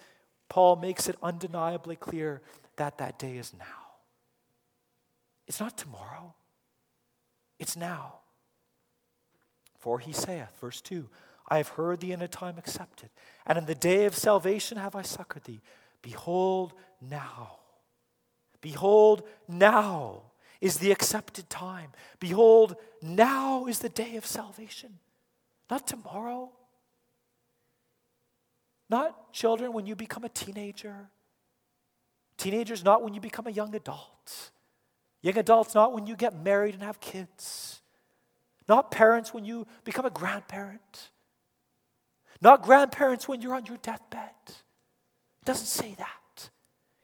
Paul 0.50 0.76
makes 0.76 1.08
it 1.08 1.16
undeniably 1.22 1.96
clear 1.96 2.42
that 2.78 2.98
that 2.98 3.20
day 3.20 3.38
is 3.38 3.54
now. 3.58 3.66
It's 5.48 5.60
not 5.60 5.78
tomorrow, 5.78 6.34
it's 7.60 7.76
now. 7.76 8.16
For 9.80 10.00
he 10.00 10.14
saith, 10.14 10.52
verse 10.60 10.82
2 10.82 11.08
I 11.50 11.58
have 11.58 11.70
heard 11.70 12.00
thee 12.00 12.12
in 12.14 12.22
a 12.22 12.28
time 12.28 12.58
accepted, 12.58 13.10
and 13.46 13.58
in 13.58 13.66
the 13.66 13.76
day 13.76 14.06
of 14.06 14.16
salvation 14.16 14.78
have 14.78 14.96
I 14.96 15.02
succored 15.02 15.44
thee. 15.44 15.62
Behold, 16.02 16.74
now. 17.02 17.58
Behold, 18.62 19.24
now 19.48 20.31
is 20.62 20.78
the 20.78 20.92
accepted 20.92 21.50
time. 21.50 21.90
Behold, 22.20 22.76
now 23.02 23.66
is 23.66 23.80
the 23.80 23.90
day 23.90 24.16
of 24.16 24.26
salvation. 24.26 25.00
Not 25.70 25.88
tomorrow, 25.88 26.52
Not 28.92 29.32
children 29.32 29.72
when 29.72 29.86
you 29.86 29.96
become 29.96 30.26
a 30.26 30.30
teenager. 30.30 31.08
Teenagers, 32.36 32.84
not 32.84 33.02
when 33.02 33.14
you 33.14 33.22
become 33.22 33.48
a 33.48 33.50
young 33.50 33.74
adult. 33.74 34.52
Young 35.22 35.38
adults, 35.38 35.74
not 35.74 35.94
when 35.94 36.06
you 36.08 36.18
get 36.18 36.44
married 36.44 36.74
and 36.74 36.84
have 36.84 37.00
kids. 37.00 37.80
Not 38.68 38.92
parents 38.92 39.34
when 39.34 39.46
you 39.46 39.66
become 39.86 40.06
a 40.06 40.10
grandparent. 40.10 41.10
Not 42.42 42.64
grandparents 42.64 43.30
when 43.30 43.42
you're 43.42 43.56
on 43.56 43.66
your 43.66 43.78
deathbed. 43.78 44.36
It 44.48 45.46
doesn't 45.46 45.68
say 45.68 45.96
that. 45.98 46.50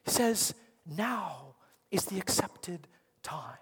It 0.04 0.12
says, 0.12 0.54
now 0.84 1.54
is 1.90 2.04
the 2.04 2.18
accepted 2.18 2.86
time. 3.28 3.58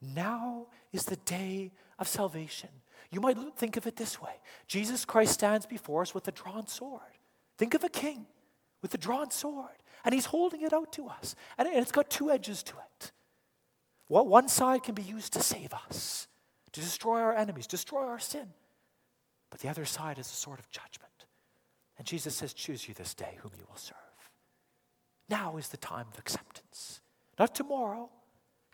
Now 0.00 0.66
is 0.92 1.04
the 1.04 1.16
day 1.16 1.72
of 1.98 2.06
salvation. 2.06 2.68
You 3.10 3.20
might 3.20 3.38
think 3.56 3.76
of 3.76 3.86
it 3.86 3.96
this 3.96 4.20
way 4.20 4.34
Jesus 4.66 5.04
Christ 5.04 5.32
stands 5.32 5.66
before 5.66 6.02
us 6.02 6.14
with 6.14 6.28
a 6.28 6.32
drawn 6.32 6.66
sword. 6.66 7.00
Think 7.58 7.74
of 7.74 7.84
a 7.84 7.88
king 7.88 8.26
with 8.82 8.92
a 8.94 8.98
drawn 8.98 9.30
sword, 9.30 9.82
and 10.04 10.14
he's 10.14 10.26
holding 10.26 10.62
it 10.62 10.72
out 10.72 10.92
to 10.92 11.08
us, 11.08 11.34
and 11.56 11.66
it's 11.66 11.92
got 11.92 12.10
two 12.10 12.30
edges 12.30 12.62
to 12.64 12.74
it. 12.76 13.12
One 14.08 14.48
side 14.48 14.82
can 14.82 14.94
be 14.94 15.02
used 15.02 15.32
to 15.32 15.42
save 15.42 15.72
us, 15.72 16.28
to 16.72 16.80
destroy 16.80 17.20
our 17.20 17.34
enemies, 17.34 17.66
destroy 17.66 18.02
our 18.02 18.18
sin, 18.18 18.48
but 19.50 19.60
the 19.60 19.68
other 19.68 19.86
side 19.86 20.18
is 20.18 20.26
a 20.26 20.34
sword 20.34 20.58
of 20.58 20.70
judgment. 20.70 21.26
And 21.98 22.06
Jesus 22.06 22.36
says, 22.36 22.52
Choose 22.52 22.86
you 22.86 22.94
this 22.94 23.14
day 23.14 23.38
whom 23.38 23.52
you 23.58 23.64
will 23.68 23.78
serve. 23.78 23.96
Now 25.28 25.56
is 25.56 25.68
the 25.68 25.78
time 25.78 26.06
of 26.12 26.18
acceptance. 26.18 27.00
Not 27.38 27.54
tomorrow. 27.54 28.10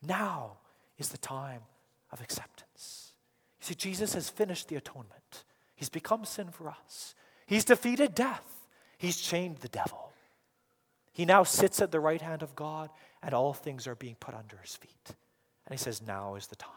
Now 0.06 0.58
is 0.98 1.08
the 1.08 1.18
time 1.18 1.62
of 2.10 2.20
acceptance. 2.20 3.12
You 3.60 3.68
see, 3.68 3.74
Jesus 3.74 4.14
has 4.14 4.28
finished 4.28 4.68
the 4.68 4.76
atonement. 4.76 5.44
He's 5.74 5.88
become 5.88 6.24
sin 6.24 6.48
for 6.50 6.68
us. 6.68 7.14
He's 7.46 7.64
defeated 7.64 8.14
death. 8.14 8.66
He's 8.98 9.20
chained 9.20 9.58
the 9.58 9.68
devil. 9.68 10.12
He 11.12 11.24
now 11.24 11.42
sits 11.42 11.80
at 11.80 11.92
the 11.92 12.00
right 12.00 12.22
hand 12.22 12.42
of 12.42 12.56
God, 12.56 12.90
and 13.22 13.34
all 13.34 13.52
things 13.52 13.86
are 13.86 13.94
being 13.94 14.16
put 14.18 14.34
under 14.34 14.56
his 14.58 14.76
feet. 14.76 15.14
And 15.66 15.72
he 15.72 15.76
says, 15.76 16.02
Now 16.02 16.34
is 16.36 16.46
the 16.46 16.56
time. 16.56 16.70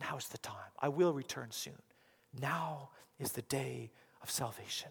Now 0.00 0.16
is 0.16 0.28
the 0.28 0.38
time. 0.38 0.54
I 0.78 0.88
will 0.88 1.12
return 1.12 1.48
soon. 1.50 1.82
Now 2.40 2.90
is 3.18 3.32
the 3.32 3.42
day 3.42 3.90
of 4.22 4.30
salvation. 4.30 4.90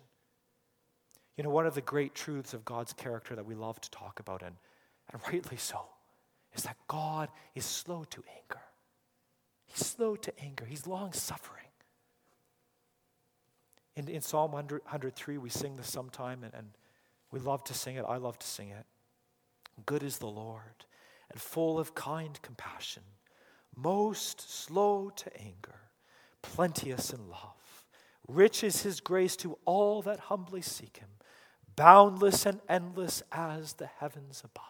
You 1.38 1.44
know, 1.44 1.50
one 1.50 1.66
of 1.66 1.74
the 1.74 1.82
great 1.82 2.14
truths 2.14 2.54
of 2.54 2.66
God's 2.66 2.94
character 2.94 3.36
that 3.36 3.46
we 3.46 3.56
love 3.56 3.80
to 3.82 3.92
talk 3.92 4.20
about, 4.20 4.44
and, 4.44 4.56
and 5.12 5.22
rightly 5.32 5.58
so, 5.58 5.80
is 6.56 6.64
that 6.64 6.78
God 6.88 7.30
is 7.56 7.66
slow 7.66 8.04
to 8.10 8.24
anger. 8.28 8.62
He's 9.66 9.86
slow 9.86 10.16
to 10.16 10.40
anger, 10.40 10.66
He's 10.66 10.88
long 10.88 11.14
suffering. 11.14 11.66
In, 13.96 14.08
in 14.08 14.22
Psalm 14.22 14.52
100, 14.52 14.84
103, 14.84 15.38
we 15.38 15.50
sing 15.50 15.76
this 15.76 15.92
sometime, 15.92 16.44
and, 16.44 16.54
and 16.54 16.70
we 17.32 17.40
love 17.40 17.64
to 17.66 17.74
sing 17.74 17.96
it. 17.96 18.06
I 18.08 18.18
love 18.18 18.40
to 18.40 18.48
sing 18.48 18.70
it. 18.70 18.86
Good 19.86 20.04
is 20.04 20.18
the 20.18 20.28
Lord, 20.28 20.86
and 21.32 21.40
full 21.40 21.78
of 21.78 21.96
kind 21.96 22.40
compassion, 22.42 23.04
most 23.76 24.50
slow 24.50 25.12
to 25.16 25.38
anger, 25.38 25.76
plenteous 26.42 27.12
in 27.12 27.30
love. 27.30 27.86
Rich 28.28 28.64
is 28.64 28.84
his 28.84 29.00
grace 29.00 29.36
to 29.38 29.58
all 29.66 30.02
that 30.04 30.20
humbly 30.20 30.62
seek 30.62 30.98
him 30.98 31.10
boundless 31.80 32.46
and 32.46 32.60
endless 32.68 33.24
as 33.32 33.74
the 33.76 33.86
heavens 33.86 34.44
above. 34.44 34.66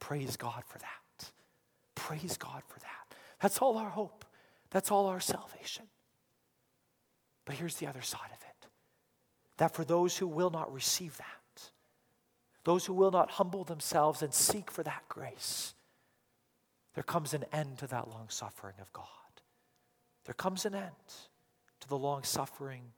Praise 0.00 0.36
God 0.36 0.64
for 0.66 0.78
that. 0.78 1.30
Praise 1.94 2.36
God 2.36 2.62
for 2.66 2.80
that. 2.80 3.14
That's 3.40 3.58
all 3.58 3.78
our 3.78 3.90
hope. 3.90 4.24
That's 4.70 4.90
all 4.90 5.06
our 5.06 5.20
salvation. 5.20 5.84
But 7.44 7.54
here's 7.56 7.76
the 7.76 7.86
other 7.86 8.02
side 8.02 8.30
of 8.32 8.42
it 8.42 8.68
that 9.58 9.74
for 9.74 9.84
those 9.84 10.16
who 10.16 10.26
will 10.26 10.50
not 10.50 10.72
receive 10.72 11.16
that, 11.18 11.70
those 12.64 12.86
who 12.86 12.94
will 12.94 13.10
not 13.10 13.32
humble 13.32 13.62
themselves 13.62 14.22
and 14.22 14.32
seek 14.32 14.70
for 14.70 14.82
that 14.82 15.02
grace, 15.08 15.74
there 16.94 17.04
comes 17.04 17.34
an 17.34 17.44
end 17.52 17.78
to 17.78 17.86
that 17.86 18.08
long 18.08 18.26
suffering 18.28 18.74
of 18.80 18.92
God. 18.92 19.06
There 20.24 20.34
comes 20.34 20.64
an 20.64 20.74
end 20.74 20.90
to 21.80 21.88
the 21.88 21.98
long 21.98 22.22
suffering 22.22 22.92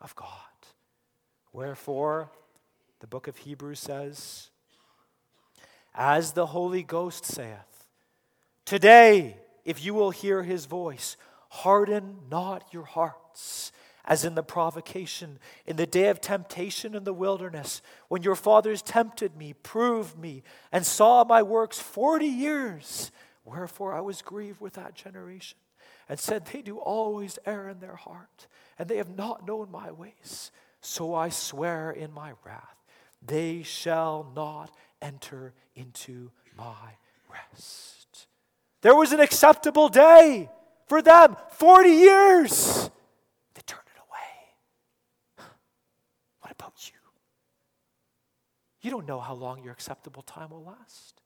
of 0.00 0.14
God. 0.16 0.28
Wherefore, 1.52 2.30
the 3.00 3.06
book 3.06 3.28
of 3.28 3.36
Hebrews 3.38 3.78
says, 3.78 4.50
As 5.94 6.32
the 6.32 6.46
Holy 6.46 6.82
Ghost 6.82 7.24
saith, 7.24 7.86
Today, 8.64 9.36
if 9.64 9.84
you 9.84 9.94
will 9.94 10.10
hear 10.10 10.42
his 10.42 10.66
voice, 10.66 11.16
harden 11.48 12.18
not 12.30 12.72
your 12.72 12.84
hearts, 12.84 13.72
as 14.04 14.24
in 14.24 14.34
the 14.34 14.42
provocation, 14.42 15.38
in 15.66 15.76
the 15.76 15.86
day 15.86 16.08
of 16.08 16.20
temptation 16.20 16.94
in 16.94 17.04
the 17.04 17.12
wilderness, 17.12 17.82
when 18.08 18.22
your 18.22 18.34
fathers 18.34 18.80
tempted 18.80 19.36
me, 19.36 19.52
proved 19.52 20.18
me, 20.18 20.42
and 20.72 20.86
saw 20.86 21.24
my 21.24 21.42
works 21.42 21.78
forty 21.78 22.26
years. 22.26 23.10
Wherefore 23.44 23.94
I 23.94 24.00
was 24.00 24.22
grieved 24.22 24.60
with 24.60 24.74
that 24.74 24.94
generation, 24.94 25.58
and 26.08 26.18
said, 26.18 26.46
They 26.46 26.62
do 26.62 26.78
always 26.78 27.38
err 27.46 27.68
in 27.68 27.80
their 27.80 27.96
heart, 27.96 28.46
and 28.78 28.88
they 28.88 28.96
have 28.98 29.16
not 29.16 29.46
known 29.46 29.70
my 29.70 29.90
ways. 29.90 30.50
So 30.80 31.14
I 31.14 31.28
swear 31.28 31.90
in 31.90 32.12
my 32.12 32.32
wrath, 32.44 32.76
they 33.20 33.62
shall 33.62 34.30
not 34.34 34.70
enter 35.00 35.54
into 35.74 36.30
my 36.56 36.96
rest. 37.30 38.26
There 38.82 38.94
was 38.94 39.12
an 39.12 39.20
acceptable 39.20 39.88
day 39.88 40.50
for 40.86 41.02
them 41.02 41.36
40 41.52 41.88
years. 41.88 42.90
They 43.54 43.62
turned 43.66 43.82
it 43.94 44.00
away. 44.00 45.46
What 46.40 46.52
about 46.52 46.74
you? 46.88 46.98
You 48.80 48.90
don't 48.90 49.06
know 49.06 49.20
how 49.20 49.34
long 49.34 49.62
your 49.62 49.72
acceptable 49.72 50.22
time 50.22 50.50
will 50.50 50.64
last. 50.64 51.20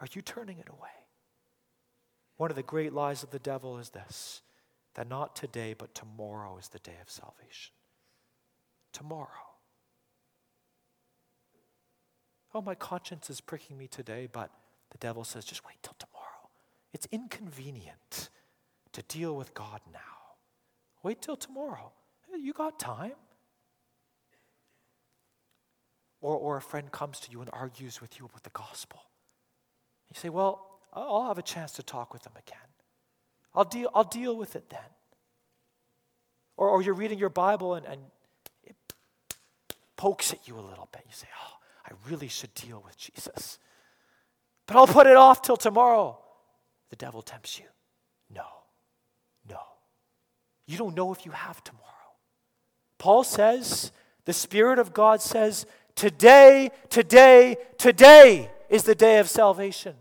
Are 0.00 0.08
you 0.12 0.22
turning 0.22 0.58
it 0.58 0.68
away? 0.68 0.90
One 2.36 2.50
of 2.50 2.56
the 2.56 2.62
great 2.62 2.92
lies 2.92 3.22
of 3.22 3.30
the 3.30 3.38
devil 3.38 3.78
is 3.78 3.90
this 3.90 4.42
that 4.94 5.08
not 5.08 5.34
today, 5.34 5.74
but 5.76 5.94
tomorrow 5.94 6.58
is 6.58 6.68
the 6.68 6.78
day 6.78 6.96
of 7.00 7.10
salvation 7.10 7.72
tomorrow. 8.92 9.51
Oh, 12.54 12.60
my 12.60 12.74
conscience 12.74 13.30
is 13.30 13.40
pricking 13.40 13.78
me 13.78 13.86
today, 13.86 14.28
but 14.30 14.50
the 14.90 14.98
devil 14.98 15.24
says, 15.24 15.44
just 15.44 15.64
wait 15.64 15.76
till 15.82 15.96
tomorrow. 15.98 16.50
It's 16.92 17.06
inconvenient 17.10 18.28
to 18.92 19.02
deal 19.02 19.34
with 19.34 19.54
God 19.54 19.80
now. 19.92 20.00
Wait 21.02 21.22
till 21.22 21.36
tomorrow. 21.36 21.92
You 22.38 22.52
got 22.52 22.78
time. 22.78 23.12
Or, 26.20 26.36
or 26.36 26.56
a 26.56 26.62
friend 26.62 26.92
comes 26.92 27.18
to 27.20 27.32
you 27.32 27.40
and 27.40 27.50
argues 27.52 28.00
with 28.00 28.18
you 28.18 28.26
about 28.26 28.44
the 28.44 28.50
gospel. 28.50 29.02
You 30.08 30.20
say, 30.20 30.28
Well, 30.28 30.78
I'll 30.92 31.26
have 31.26 31.38
a 31.38 31.42
chance 31.42 31.72
to 31.72 31.82
talk 31.82 32.12
with 32.12 32.22
them 32.22 32.34
again. 32.36 32.58
I'll 33.54 33.64
deal, 33.64 33.90
I'll 33.94 34.04
deal 34.04 34.36
with 34.36 34.54
it 34.54 34.70
then. 34.70 34.80
Or, 36.56 36.68
or 36.68 36.82
you're 36.82 36.94
reading 36.94 37.18
your 37.18 37.30
Bible 37.30 37.74
and, 37.74 37.86
and 37.86 38.00
pokes 39.96 40.32
at 40.32 40.46
you 40.46 40.58
a 40.58 40.60
little 40.60 40.88
bit. 40.92 41.02
You 41.06 41.14
say, 41.14 41.28
Oh, 41.42 41.54
I 41.92 42.10
really 42.10 42.28
should 42.28 42.54
deal 42.54 42.82
with 42.84 42.96
Jesus. 42.96 43.58
But 44.66 44.76
I'll 44.76 44.86
put 44.86 45.06
it 45.06 45.16
off 45.16 45.42
till 45.42 45.56
tomorrow. 45.56 46.18
The 46.90 46.96
devil 46.96 47.20
tempts 47.22 47.58
you. 47.58 47.66
No, 48.34 48.46
no. 49.48 49.60
You 50.66 50.78
don't 50.78 50.96
know 50.96 51.12
if 51.12 51.26
you 51.26 51.32
have 51.32 51.62
tomorrow. 51.62 51.82
Paul 52.98 53.24
says, 53.24 53.92
the 54.24 54.32
Spirit 54.32 54.78
of 54.78 54.92
God 54.92 55.20
says, 55.20 55.66
Today, 55.94 56.70
today, 56.88 57.56
today 57.76 58.50
is 58.70 58.84
the 58.84 58.94
day 58.94 59.18
of 59.18 59.28
salvation. 59.28 59.94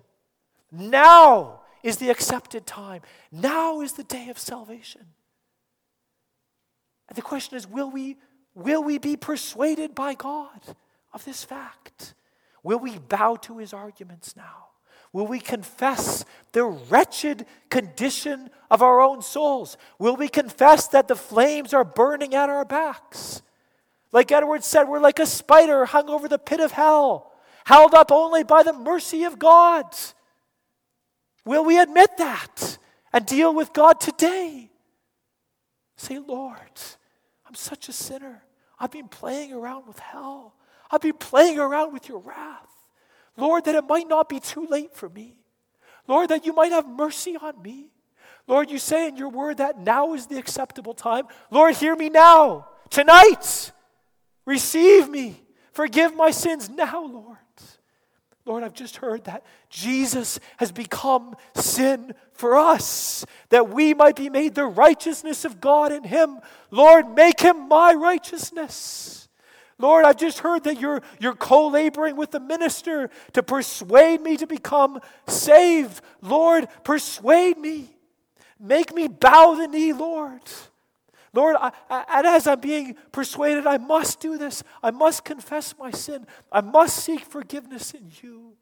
Now 0.71 1.61
is 1.83 1.97
the 1.97 2.09
accepted 2.09 2.65
time. 2.65 3.01
Now 3.31 3.81
is 3.81 3.93
the 3.93 4.05
day 4.05 4.29
of 4.29 4.39
salvation. 4.39 5.01
And 7.09 7.17
the 7.17 7.21
question 7.21 7.57
is 7.57 7.67
will 7.67 7.91
we 7.91 8.15
Will 8.53 8.83
we 8.83 8.97
be 8.97 9.15
persuaded 9.15 9.95
by 9.95 10.13
God 10.13 10.59
of 11.13 11.25
this 11.25 11.43
fact? 11.43 12.13
Will 12.63 12.79
we 12.79 12.97
bow 12.97 13.35
to 13.37 13.57
his 13.57 13.73
arguments 13.73 14.35
now? 14.35 14.67
Will 15.13 15.27
we 15.27 15.39
confess 15.39 16.23
the 16.53 16.63
wretched 16.63 17.45
condition 17.69 18.49
of 18.69 18.81
our 18.81 19.01
own 19.01 19.21
souls? 19.21 19.77
Will 19.99 20.15
we 20.15 20.29
confess 20.29 20.87
that 20.89 21.07
the 21.07 21.15
flames 21.15 21.73
are 21.73 21.83
burning 21.83 22.33
at 22.33 22.49
our 22.49 22.63
backs? 22.63 23.41
Like 24.13 24.31
Edward 24.31 24.63
said, 24.63 24.85
we're 24.85 24.99
like 24.99 25.19
a 25.19 25.25
spider 25.25 25.85
hung 25.85 26.09
over 26.09 26.27
the 26.27 26.39
pit 26.39 26.59
of 26.59 26.71
hell, 26.71 27.31
held 27.65 27.93
up 27.93 28.11
only 28.11 28.43
by 28.43 28.63
the 28.63 28.73
mercy 28.73 29.23
of 29.23 29.39
God. 29.39 29.85
Will 31.45 31.65
we 31.65 31.79
admit 31.79 32.17
that 32.17 32.77
and 33.11 33.25
deal 33.25 33.53
with 33.53 33.73
God 33.73 33.99
today? 33.99 34.69
Say, 35.97 36.19
Lord, 36.19 36.57
I'm 37.45 37.55
such 37.55 37.89
a 37.89 37.93
sinner. 37.93 38.43
I've 38.79 38.91
been 38.91 39.07
playing 39.07 39.53
around 39.53 39.87
with 39.87 39.99
hell. 39.99 40.55
I've 40.91 41.01
been 41.01 41.13
playing 41.13 41.59
around 41.59 41.93
with 41.93 42.09
your 42.09 42.19
wrath. 42.19 42.67
Lord, 43.37 43.65
that 43.65 43.75
it 43.75 43.85
might 43.87 44.07
not 44.07 44.27
be 44.27 44.39
too 44.39 44.67
late 44.69 44.95
for 44.95 45.09
me. 45.09 45.37
Lord, 46.07 46.29
that 46.29 46.45
you 46.45 46.53
might 46.53 46.71
have 46.71 46.87
mercy 46.87 47.37
on 47.37 47.61
me. 47.61 47.91
Lord, 48.47 48.69
you 48.69 48.79
say 48.79 49.07
in 49.07 49.15
your 49.15 49.29
word 49.29 49.57
that 49.57 49.79
now 49.79 50.13
is 50.13 50.27
the 50.27 50.37
acceptable 50.37 50.93
time. 50.93 51.25
Lord, 51.49 51.75
hear 51.75 51.95
me 51.95 52.09
now, 52.09 52.67
tonight. 52.89 53.71
Receive 54.45 55.07
me. 55.09 55.41
Forgive 55.71 56.15
my 56.15 56.31
sins 56.31 56.69
now, 56.69 57.05
Lord. 57.05 57.37
Lord, 58.45 58.63
I've 58.63 58.73
just 58.73 58.97
heard 58.97 59.25
that 59.25 59.45
Jesus 59.69 60.39
has 60.57 60.71
become 60.71 61.35
sin 61.55 62.13
for 62.33 62.57
us, 62.57 63.23
that 63.49 63.69
we 63.69 63.93
might 63.93 64.15
be 64.15 64.29
made 64.29 64.55
the 64.55 64.65
righteousness 64.65 65.45
of 65.45 65.61
God 65.61 65.91
in 65.91 66.03
Him. 66.03 66.39
Lord, 66.71 67.13
make 67.13 67.39
Him 67.39 67.67
my 67.67 67.93
righteousness. 67.93 69.29
Lord, 69.81 70.05
I've 70.05 70.17
just 70.17 70.39
heard 70.39 70.63
that 70.65 70.79
you're, 70.79 71.01
you're 71.19 71.35
co 71.35 71.67
laboring 71.67 72.15
with 72.15 72.31
the 72.31 72.39
minister 72.39 73.09
to 73.33 73.43
persuade 73.43 74.21
me 74.21 74.37
to 74.37 74.47
become 74.47 74.99
saved. 75.27 76.01
Lord, 76.21 76.67
persuade 76.83 77.57
me. 77.57 77.95
Make 78.59 78.93
me 78.93 79.07
bow 79.07 79.55
the 79.55 79.67
knee, 79.67 79.91
Lord. 79.91 80.41
Lord, 81.33 81.55
I, 81.59 81.71
and 81.89 82.27
as 82.27 82.45
I'm 82.45 82.59
being 82.59 82.95
persuaded, 83.11 83.65
I 83.65 83.77
must 83.77 84.19
do 84.19 84.37
this. 84.37 84.63
I 84.83 84.91
must 84.91 85.23
confess 85.23 85.73
my 85.79 85.91
sin. 85.91 86.27
I 86.51 86.61
must 86.61 86.97
seek 86.97 87.21
forgiveness 87.21 87.93
in 87.93 88.11
you. 88.21 88.53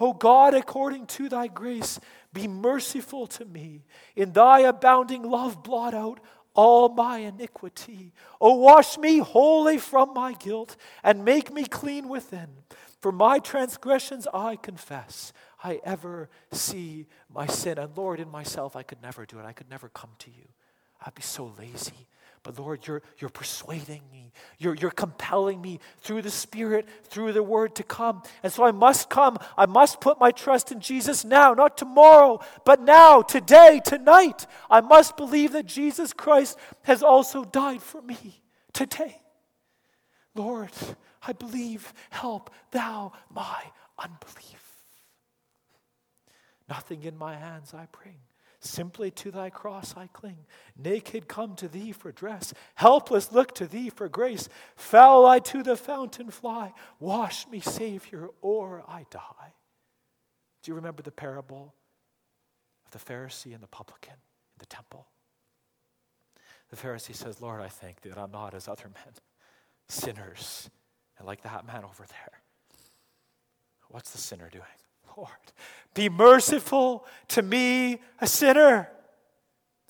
O 0.00 0.12
God, 0.12 0.54
according 0.54 1.06
to 1.06 1.28
thy 1.28 1.46
grace, 1.46 2.00
be 2.32 2.48
merciful 2.48 3.28
to 3.28 3.44
me. 3.44 3.84
In 4.16 4.32
thy 4.32 4.60
abounding 4.60 5.22
love, 5.22 5.62
blot 5.62 5.94
out 5.94 6.20
all 6.54 6.88
my 6.88 7.18
iniquity. 7.18 8.12
O 8.40 8.54
wash 8.54 8.96
me 8.96 9.18
wholly 9.18 9.78
from 9.78 10.14
my 10.14 10.32
guilt 10.32 10.76
and 11.02 11.24
make 11.24 11.52
me 11.52 11.64
clean 11.64 12.08
within. 12.08 12.48
For 13.00 13.12
my 13.12 13.38
transgressions 13.38 14.26
I 14.32 14.56
confess. 14.56 15.32
I 15.62 15.80
ever 15.84 16.30
see 16.52 17.06
my 17.32 17.46
sin. 17.46 17.78
And 17.78 17.96
Lord, 17.96 18.20
in 18.20 18.30
myself, 18.30 18.76
I 18.76 18.82
could 18.82 19.02
never 19.02 19.26
do 19.26 19.38
it. 19.38 19.44
I 19.44 19.52
could 19.52 19.68
never 19.68 19.88
come 19.88 20.10
to 20.20 20.30
you. 20.30 20.48
I'd 21.04 21.14
be 21.14 21.22
so 21.22 21.52
lazy. 21.58 22.06
But 22.44 22.58
Lord, 22.58 22.86
you're, 22.86 23.02
you're 23.18 23.30
persuading 23.30 24.02
me. 24.12 24.30
You're, 24.58 24.74
you're 24.74 24.90
compelling 24.90 25.62
me 25.62 25.80
through 26.02 26.22
the 26.22 26.30
Spirit, 26.30 26.86
through 27.04 27.32
the 27.32 27.42
Word 27.42 27.74
to 27.76 27.82
come. 27.82 28.22
And 28.42 28.52
so 28.52 28.64
I 28.64 28.70
must 28.70 29.08
come. 29.08 29.38
I 29.56 29.64
must 29.64 30.00
put 30.00 30.20
my 30.20 30.30
trust 30.30 30.70
in 30.70 30.78
Jesus 30.78 31.24
now, 31.24 31.54
not 31.54 31.78
tomorrow, 31.78 32.40
but 32.66 32.82
now, 32.82 33.22
today, 33.22 33.80
tonight. 33.82 34.46
I 34.70 34.82
must 34.82 35.16
believe 35.16 35.52
that 35.52 35.64
Jesus 35.64 36.12
Christ 36.12 36.58
has 36.82 37.02
also 37.02 37.44
died 37.44 37.82
for 37.82 38.02
me 38.02 38.42
today. 38.74 39.22
Lord, 40.34 40.72
I 41.26 41.32
believe. 41.32 41.94
Help 42.10 42.50
thou 42.72 43.12
my 43.30 43.62
unbelief. 43.98 44.62
Nothing 46.68 47.04
in 47.04 47.16
my 47.16 47.36
hands 47.36 47.72
I 47.72 47.86
bring 47.90 48.16
Simply 48.64 49.10
to 49.10 49.30
thy 49.30 49.50
cross 49.50 49.94
I 49.94 50.06
cling. 50.06 50.46
Naked 50.74 51.28
come 51.28 51.54
to 51.56 51.68
thee 51.68 51.92
for 51.92 52.10
dress. 52.10 52.54
Helpless 52.76 53.30
look 53.30 53.54
to 53.56 53.66
thee 53.66 53.90
for 53.90 54.08
grace. 54.08 54.48
Foul 54.74 55.26
I 55.26 55.38
to 55.40 55.62
the 55.62 55.76
fountain 55.76 56.30
fly. 56.30 56.72
Wash 56.98 57.46
me, 57.46 57.60
Savior, 57.60 58.30
or 58.40 58.82
I 58.88 59.04
die. 59.10 59.52
Do 60.62 60.70
you 60.70 60.74
remember 60.76 61.02
the 61.02 61.10
parable 61.10 61.74
of 62.86 62.92
the 62.92 63.12
Pharisee 63.12 63.52
and 63.52 63.62
the 63.62 63.68
publican 63.68 64.14
in 64.14 64.58
the 64.58 64.66
temple? 64.66 65.08
The 66.70 66.76
Pharisee 66.76 67.14
says, 67.14 67.42
Lord, 67.42 67.60
I 67.60 67.68
thank 67.68 68.00
thee 68.00 68.08
that 68.08 68.18
I'm 68.18 68.32
not 68.32 68.54
as 68.54 68.66
other 68.66 68.88
men, 68.88 69.12
sinners, 69.90 70.70
and 71.18 71.26
like 71.26 71.42
that 71.42 71.66
man 71.66 71.84
over 71.84 72.06
there. 72.08 72.40
What's 73.88 74.12
the 74.12 74.18
sinner 74.18 74.48
doing? 74.48 74.64
Lord, 75.16 75.30
be 75.94 76.08
merciful 76.08 77.06
to 77.28 77.42
me, 77.42 78.00
a 78.20 78.26
sinner. 78.26 78.90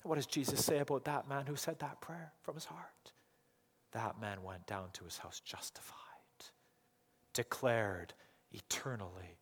What 0.03 0.15
does 0.15 0.27
Jesus 0.27 0.63
say 0.63 0.79
about 0.79 1.05
that 1.05 1.27
man 1.27 1.45
who 1.47 1.55
said 1.55 1.79
that 1.79 1.99
prayer 1.99 2.31
from 2.43 2.55
his 2.55 2.65
heart? 2.65 3.11
That 3.91 4.21
man 4.21 4.43
went 4.43 4.67
down 4.67 4.89
to 4.93 5.03
his 5.03 5.17
house 5.17 5.39
justified, 5.39 5.95
declared 7.33 8.13
eternally 8.51 9.39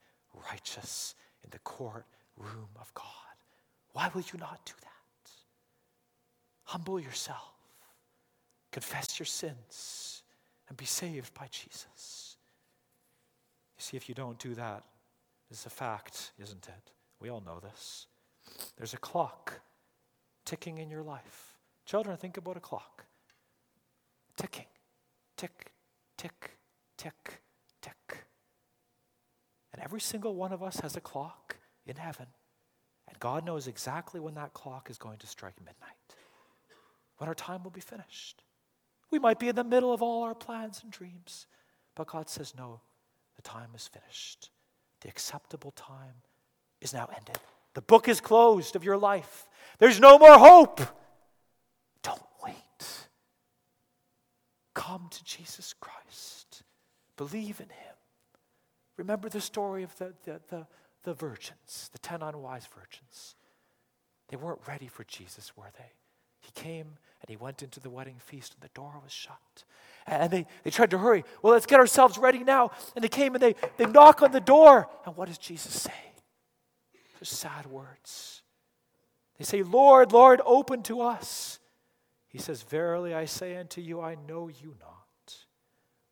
righteous 0.50 1.16
in 1.44 1.50
the 1.50 1.60
courtroom 1.60 2.70
of 2.80 2.94
God. 2.94 3.06
Why 3.92 4.10
will 4.14 4.22
you 4.22 4.40
not 4.40 4.66
do 4.66 4.74
that? 4.82 5.32
Humble 6.64 7.00
yourself, 7.00 7.54
confess 8.72 9.20
your 9.20 9.26
sins, 9.26 10.24
and 10.70 10.78
be 10.78 10.86
saved 10.86 11.34
by 11.34 11.48
Jesus. 11.52 12.38
You 13.78 13.82
see, 13.82 13.98
if 13.98 14.08
you 14.08 14.16
don't 14.16 14.40
do 14.40 14.56
that, 14.56 14.84
is 15.54 15.66
a 15.66 15.70
fact, 15.70 16.32
isn't 16.40 16.68
it? 16.68 16.92
We 17.20 17.30
all 17.30 17.42
know 17.42 17.60
this. 17.60 18.08
There's 18.78 18.94
a 18.94 18.98
clock 18.98 19.62
ticking 20.46 20.80
in 20.80 20.90
your 20.90 21.04
life. 21.04 21.56
Children, 21.86 22.18
think 22.18 22.38
about 22.38 22.58
a 22.58 22.60
clock. 22.60 23.06
Ticking. 24.36 24.66
Tick, 25.38 25.72
tick, 26.18 26.58
tick, 26.98 27.42
tick. 27.82 28.26
And 29.72 29.82
every 29.82 30.02
single 30.02 30.36
one 30.36 30.52
of 30.52 30.62
us 30.64 30.80
has 30.80 30.96
a 30.96 31.02
clock 31.02 31.58
in 31.86 31.96
heaven. 31.96 32.28
And 33.08 33.20
God 33.20 33.46
knows 33.46 33.68
exactly 33.68 34.20
when 34.20 34.34
that 34.36 34.54
clock 34.54 34.90
is 34.90 34.98
going 34.98 35.20
to 35.20 35.28
strike 35.28 35.60
midnight, 35.60 36.16
when 37.18 37.28
our 37.28 37.36
time 37.36 37.64
will 37.64 37.72
be 37.72 37.82
finished. 37.82 38.44
We 39.12 39.20
might 39.20 39.40
be 39.40 39.50
in 39.50 39.56
the 39.56 39.64
middle 39.64 39.94
of 39.94 40.02
all 40.02 40.24
our 40.24 40.34
plans 40.34 40.82
and 40.82 40.92
dreams, 40.92 41.46
but 41.96 42.08
God 42.08 42.30
says, 42.30 42.54
No, 42.58 42.82
the 43.36 43.44
time 43.44 43.70
is 43.76 43.88
finished. 43.88 44.50
The 45.04 45.10
acceptable 45.10 45.72
time 45.72 46.24
is 46.82 46.94
now 46.94 47.10
ended. 47.16 47.38
The 47.74 47.82
book 47.82 48.08
is 48.08 48.22
closed 48.22 48.76
of 48.76 48.84
your 48.84 48.98
life. 48.98 49.48
There's 49.78 50.00
no 50.00 50.18
more 50.18 50.40
hope. 50.40 50.80
Don't 52.02 52.22
wait. 52.44 53.08
Come 54.74 55.10
to 55.12 55.24
Jesus 55.24 55.76
Christ. 55.80 56.64
Believe 57.18 57.60
in 57.60 57.68
him. 57.68 57.96
Remember 58.96 59.28
the 59.28 59.42
story 59.42 59.84
of 59.84 59.96
the, 59.98 60.14
the, 60.24 60.40
the, 60.50 60.68
the 61.04 61.14
virgins, 61.14 61.90
the 61.92 62.00
ten 62.00 62.22
unwise 62.22 62.68
virgins. 62.74 63.36
They 64.30 64.38
weren't 64.38 64.62
ready 64.68 64.88
for 64.88 65.04
Jesus, 65.04 65.52
were 65.58 65.72
they? 65.78 65.92
He 66.44 66.52
came 66.52 66.98
and 67.22 67.30
he 67.30 67.38
went 67.38 67.64
into 67.64 67.80
the 67.80 67.90
wedding 67.90 68.18
feast, 68.20 68.54
and 68.54 68.62
the 68.62 68.74
door 68.74 69.00
was 69.02 69.12
shut. 69.12 69.64
And 70.06 70.30
they, 70.30 70.46
they 70.64 70.70
tried 70.70 70.92
to 70.92 70.98
hurry. 70.98 71.24
Well, 71.42 71.54
let's 71.54 71.66
get 71.66 71.80
ourselves 71.80 72.18
ready 72.18 72.44
now. 72.44 72.72
And 72.96 73.04
they 73.04 73.10
came 73.10 73.34
and 73.34 73.42
they, 73.42 73.56
they 73.78 73.86
knock 73.86 74.22
on 74.22 74.34
the 74.34 74.42
door. 74.42 74.90
And 75.06 75.16
what 75.16 75.30
does 75.30 75.38
Jesus 75.38 75.74
say? 75.82 75.92
Those 77.20 77.30
sad 77.30 77.66
words. 77.66 78.42
They 79.38 79.46
say, 79.46 79.64
Lord, 79.64 80.12
Lord, 80.12 80.42
open 80.46 80.84
to 80.84 81.02
us. 81.02 81.60
He 82.28 82.40
says, 82.40 82.62
Verily 82.64 83.14
I 83.14 83.24
say 83.26 83.56
unto 83.56 83.80
you, 83.80 84.02
I 84.02 84.16
know 84.28 84.50
you 84.50 84.76
not. 84.82 84.98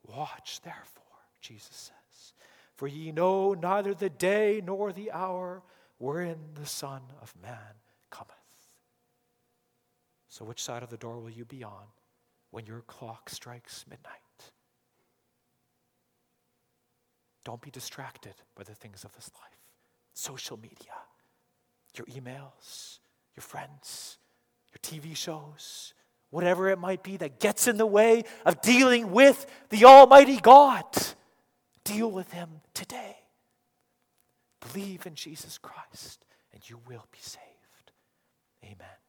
Watch 0.03 0.61
therefore, 0.61 1.03
Jesus 1.41 1.75
says, 1.75 2.33
for 2.75 2.87
ye 2.87 3.11
know 3.11 3.53
neither 3.53 3.93
the 3.93 4.09
day 4.09 4.61
nor 4.63 4.91
the 4.91 5.11
hour 5.11 5.61
wherein 5.97 6.37
the 6.55 6.65
Son 6.65 7.01
of 7.21 7.33
Man 7.41 7.75
cometh. 8.09 8.40
So, 10.31 10.45
which 10.45 10.63
side 10.63 10.81
of 10.81 10.89
the 10.89 10.95
door 10.95 11.19
will 11.19 11.29
you 11.29 11.43
be 11.43 11.61
on 11.61 11.91
when 12.51 12.65
your 12.65 12.83
clock 12.87 13.29
strikes 13.29 13.83
midnight? 13.89 14.15
Don't 17.43 17.61
be 17.61 17.69
distracted 17.69 18.35
by 18.55 18.63
the 18.63 18.73
things 18.73 19.03
of 19.03 19.13
this 19.13 19.29
life. 19.41 19.59
Social 20.13 20.55
media, 20.55 20.93
your 21.97 22.05
emails, 22.05 22.99
your 23.35 23.41
friends, 23.41 24.19
your 24.71 24.79
TV 24.81 25.17
shows, 25.17 25.93
whatever 26.29 26.69
it 26.69 26.79
might 26.79 27.03
be 27.03 27.17
that 27.17 27.41
gets 27.41 27.67
in 27.67 27.75
the 27.75 27.85
way 27.85 28.23
of 28.45 28.61
dealing 28.61 29.11
with 29.11 29.45
the 29.69 29.83
Almighty 29.83 30.39
God. 30.39 30.85
Deal 31.83 32.09
with 32.09 32.31
Him 32.31 32.61
today. 32.73 33.17
Believe 34.61 35.05
in 35.05 35.15
Jesus 35.15 35.57
Christ, 35.57 36.23
and 36.53 36.69
you 36.69 36.79
will 36.87 37.05
be 37.11 37.19
saved. 37.19 37.91
Amen. 38.63 39.00